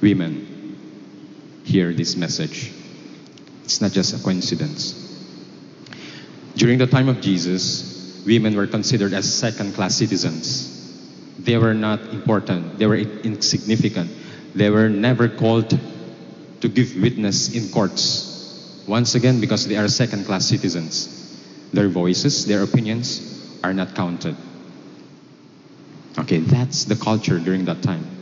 Women, 0.00 0.78
hear 1.64 1.92
this 1.92 2.16
message. 2.16 2.72
It's 3.64 3.80
not 3.80 3.92
just 3.92 4.18
a 4.18 4.22
coincidence. 4.22 4.96
During 6.56 6.78
the 6.78 6.86
time 6.86 7.08
of 7.08 7.20
Jesus, 7.20 8.22
women 8.26 8.56
were 8.56 8.66
considered 8.66 9.12
as 9.12 9.32
second 9.32 9.74
class 9.74 9.94
citizens. 9.94 10.76
They 11.38 11.56
were 11.56 11.74
not 11.74 12.00
important, 12.10 12.78
they 12.78 12.86
were 12.86 12.96
insignificant. 12.96 14.10
They 14.54 14.68
were 14.68 14.88
never 14.88 15.28
called 15.28 15.70
to 15.70 16.68
give 16.68 16.96
witness 17.00 17.54
in 17.54 17.70
courts. 17.70 18.82
Once 18.86 19.14
again, 19.14 19.40
because 19.40 19.66
they 19.68 19.76
are 19.76 19.86
second 19.88 20.26
class 20.26 20.46
citizens. 20.46 21.06
Their 21.72 21.88
voices, 21.88 22.46
their 22.46 22.62
opinions 22.62 23.22
are 23.62 23.72
not 23.72 23.94
counted. 23.94 24.36
Okay, 26.18 26.38
that's 26.38 26.84
the 26.84 26.96
culture 26.96 27.38
during 27.38 27.64
that 27.66 27.82
time. 27.82 28.19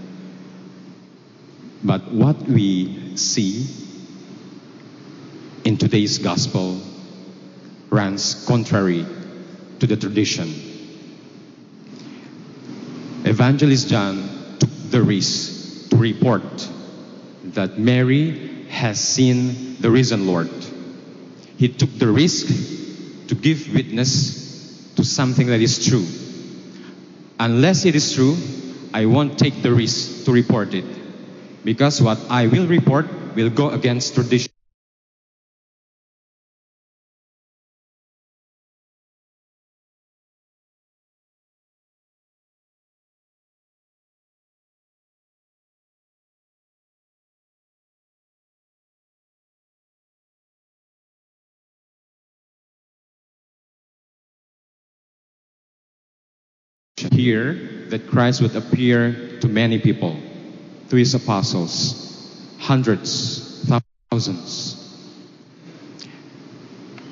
But 1.83 2.13
what 2.13 2.43
we 2.43 3.17
see 3.17 3.67
in 5.65 5.77
today's 5.77 6.19
gospel 6.19 6.81
runs 7.91 8.45
contrary 8.47 9.07
to 9.79 9.87
the 9.87 9.97
tradition. 9.97 10.53
Evangelist 13.25 13.89
John 13.89 14.57
took 14.59 14.71
the 14.91 15.03
risk 15.03 15.91
to 15.91 15.97
report 15.97 16.69
that 17.45 17.79
Mary 17.79 18.65
has 18.69 19.01
seen 19.01 19.77
the 19.81 19.91
risen 19.91 20.27
Lord. 20.27 20.51
He 21.57 21.69
took 21.69 21.91
the 21.99 22.09
risk 22.09 22.47
to 23.29 23.35
give 23.35 23.73
witness 23.73 24.93
to 24.97 25.05
something 25.05 25.47
that 25.49 25.61
is 25.61 25.87
true. 25.87 26.07
Unless 27.39 27.85
it 27.85 27.95
is 27.95 28.13
true, 28.15 28.37
I 28.93 29.07
won't 29.07 29.39
take 29.39 29.63
the 29.63 29.73
risk 29.73 30.25
to 30.25 30.33
report 30.33 30.75
it. 30.75 30.85
Because 31.69 32.01
what 32.01 32.17
I 32.31 32.47
will 32.47 32.67
report 32.67 33.05
will 33.37 33.51
go 33.51 33.69
against 33.69 34.15
tradition. 34.15 34.49
Here, 57.13 57.53
that 57.93 58.09
Christ 58.09 58.41
would 58.41 58.57
appear 58.57 59.39
to 59.41 59.49
many 59.49 59.79
people, 59.79 60.17
to 60.91 60.97
his 60.97 61.15
apostles, 61.15 62.05
hundreds, 62.59 63.69
thousands. 64.11 64.75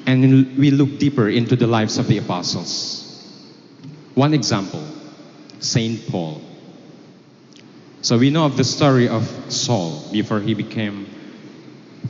And 0.07 0.57
we 0.57 0.71
look 0.71 0.99
deeper 0.99 1.29
into 1.29 1.57
the 1.57 1.67
lives 1.67 1.99
of 1.99 2.07
the 2.07 2.19
apostles. 2.19 3.03
One 4.15 4.35
example, 4.35 4.83
Saint 5.59 6.09
Paul. 6.09 6.41
So 8.03 8.17
we 8.17 8.31
know 8.31 8.47
of 8.47 8.57
the 8.57 8.65
story 8.65 9.09
of 9.09 9.29
Saul 9.53 10.03
before 10.13 10.41
he 10.41 10.55
became 10.55 11.07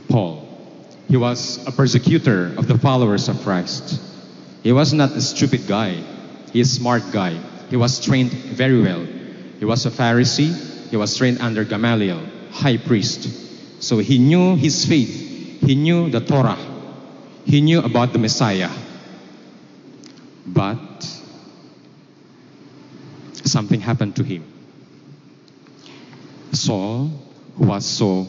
Paul. 0.07 0.47
He 1.07 1.17
was 1.17 1.65
a 1.65 1.71
persecutor 1.71 2.53
of 2.57 2.67
the 2.67 2.77
followers 2.77 3.29
of 3.29 3.41
Christ. 3.41 3.99
He 4.61 4.71
was 4.71 4.93
not 4.93 5.11
a 5.11 5.21
stupid 5.21 5.67
guy. 5.67 6.03
He 6.53 6.59
is 6.59 6.71
a 6.71 6.75
smart 6.75 7.03
guy. 7.11 7.39
He 7.69 7.77
was 7.77 7.99
trained 8.03 8.31
very 8.31 8.81
well. 8.81 9.05
He 9.59 9.65
was 9.65 9.85
a 9.85 9.89
Pharisee. 9.89 10.53
He 10.89 10.95
was 10.95 11.15
trained 11.17 11.39
under 11.41 11.63
Gamaliel, 11.63 12.21
high 12.51 12.77
priest. 12.77 13.83
So 13.83 13.99
he 13.99 14.17
knew 14.17 14.55
his 14.55 14.85
faith. 14.85 15.61
He 15.61 15.75
knew 15.75 16.09
the 16.09 16.21
Torah. 16.21 16.57
He 17.45 17.61
knew 17.61 17.81
about 17.81 18.13
the 18.13 18.19
Messiah. 18.19 18.69
But 20.45 21.03
something 23.43 23.79
happened 23.79 24.15
to 24.15 24.23
him. 24.23 24.43
Saul, 26.53 27.11
who 27.57 27.65
was 27.65 27.85
so 27.85 28.27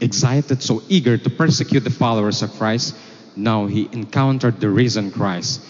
excited, 0.00 0.62
so 0.62 0.82
eager 0.88 1.16
to 1.16 1.30
persecute 1.30 1.80
the 1.80 1.90
followers 1.90 2.42
of 2.42 2.52
Christ, 2.52 2.96
now 3.34 3.66
he 3.66 3.88
encountered 3.92 4.60
the 4.60 4.70
risen 4.70 5.10
Christ. 5.10 5.60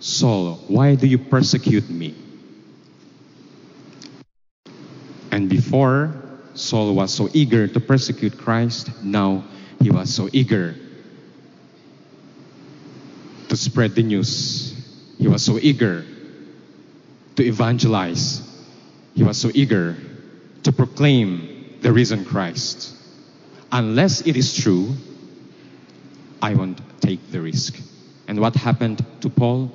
Saul, 0.00 0.60
why 0.68 0.94
do 0.96 1.06
you 1.06 1.18
persecute 1.18 1.88
me? 1.88 2.14
And 5.34 5.48
before, 5.48 6.14
Saul 6.54 6.94
was 6.94 7.12
so 7.12 7.28
eager 7.32 7.66
to 7.66 7.80
persecute 7.80 8.38
Christ, 8.38 9.02
now 9.02 9.42
he 9.82 9.90
was 9.90 10.14
so 10.14 10.28
eager 10.32 10.76
to 13.48 13.56
spread 13.56 13.96
the 13.96 14.04
news. 14.04 14.72
He 15.18 15.26
was 15.26 15.42
so 15.44 15.58
eager 15.60 16.06
to 17.34 17.42
evangelize. 17.42 18.48
He 19.16 19.24
was 19.24 19.36
so 19.36 19.50
eager 19.52 19.96
to 20.62 20.70
proclaim 20.70 21.80
the 21.80 21.92
risen 21.92 22.24
Christ. 22.24 22.94
Unless 23.72 24.28
it 24.28 24.36
is 24.36 24.56
true, 24.56 24.94
I 26.40 26.54
won't 26.54 26.78
take 27.00 27.32
the 27.32 27.40
risk. 27.40 27.74
And 28.28 28.38
what 28.38 28.54
happened 28.54 29.04
to 29.22 29.30
Paul? 29.30 29.72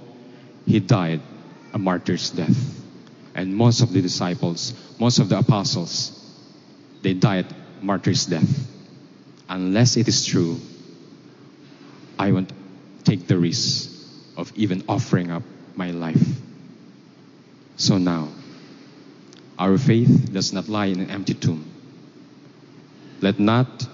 He 0.65 0.79
died 0.79 1.19
a 1.73 1.77
martyr's 1.77 2.29
death. 2.29 2.78
And 3.35 3.55
most 3.55 3.81
of 3.81 3.93
the 3.93 4.01
disciples, 4.01 4.73
most 4.99 5.19
of 5.19 5.29
the 5.29 5.37
apostles, 5.37 6.11
they 7.01 7.13
died 7.13 7.45
martyr's 7.81 8.25
death. 8.25 8.67
Unless 9.47 9.97
it 9.97 10.07
is 10.07 10.25
true, 10.25 10.59
I 12.17 12.31
won't 12.31 12.51
take 13.03 13.27
the 13.27 13.37
risk 13.37 13.89
of 14.37 14.51
even 14.55 14.83
offering 14.87 15.31
up 15.31 15.43
my 15.75 15.91
life. 15.91 16.21
So 17.77 17.97
now, 17.97 18.29
our 19.57 19.77
faith 19.77 20.31
does 20.33 20.53
not 20.53 20.67
lie 20.67 20.87
in 20.87 20.99
an 20.99 21.09
empty 21.09 21.33
tomb. 21.33 21.65
Let 23.21 23.39
not 23.39 23.87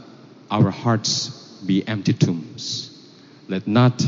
our 0.52 0.71
hearts 0.71 1.30
be 1.65 1.88
empty 1.88 2.13
tombs. 2.13 2.91
Let 3.48 3.67
not 3.67 4.04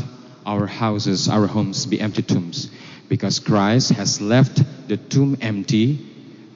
our 0.46 0.66
houses, 0.66 1.28
our 1.28 1.46
homes 1.46 1.86
be 1.86 2.00
empty 2.00 2.22
tombs. 2.22 2.70
Because 3.08 3.38
Christ 3.38 3.90
has 3.90 4.20
left 4.20 4.62
the 4.88 4.96
tomb 4.96 5.36
empty 5.40 6.04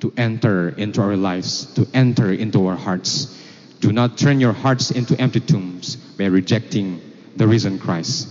to 0.00 0.12
enter 0.16 0.70
into 0.70 1.00
our 1.00 1.16
lives, 1.16 1.66
to 1.74 1.86
enter 1.94 2.32
into 2.32 2.66
our 2.66 2.76
hearts. 2.76 3.38
Do 3.80 3.92
not 3.92 4.18
turn 4.18 4.40
your 4.40 4.52
hearts 4.52 4.90
into 4.90 5.20
empty 5.20 5.40
tombs 5.40 5.96
by 5.96 6.26
rejecting 6.26 7.00
the 7.36 7.46
risen 7.46 7.78
Christ. 7.78 8.28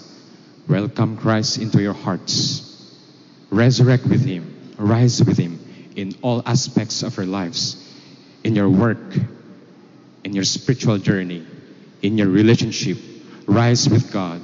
Welcome 0.68 1.18
Christ 1.18 1.60
into 1.60 1.82
your 1.82 1.94
hearts. 1.94 2.68
Resurrect 3.50 4.06
with 4.06 4.26
Him, 4.26 4.74
rise 4.78 5.24
with 5.24 5.38
Him 5.38 5.60
in 5.96 6.16
all 6.22 6.42
aspects 6.46 7.04
of 7.04 7.18
your 7.18 7.26
lives, 7.26 7.78
in 8.44 8.56
your 8.56 8.70
work, 8.70 9.16
in 10.24 10.34
your 10.34 10.46
spiritual 10.46 10.98
journey, 10.98 11.46
in 12.02 12.18
your 12.18 12.28
relationship. 12.28 12.98
Rise 13.46 13.90
with 13.90 14.12
God, 14.12 14.42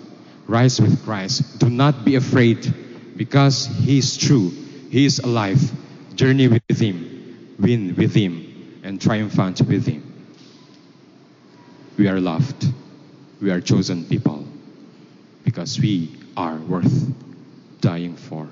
rise 0.48 0.82
with 0.82 1.04
Christ. 1.04 1.60
Do 1.60 1.70
not 1.70 2.04
be 2.04 2.16
afraid 2.16 3.16
because 3.16 3.66
He 3.66 3.98
is 3.98 4.18
true, 4.18 4.52
he 4.90 5.06
is 5.06 5.20
alive. 5.20 5.62
Journey 6.16 6.48
with 6.48 6.80
Him, 6.80 7.56
win 7.60 7.96
with 7.96 8.14
Him, 8.16 8.80
and 8.84 9.02
triumphant 9.02 9.62
with 9.62 9.86
Him. 9.86 10.04
We 11.98 12.08
are 12.08 12.20
loved. 12.20 12.66
We 13.42 13.52
are 13.52 13.62
chosen 13.62 14.06
people 14.06 14.48
because 15.44 15.80
we 15.80 16.12
are 16.36 16.58
worth 16.58 17.12
dying 17.82 18.16
for. 18.16 18.48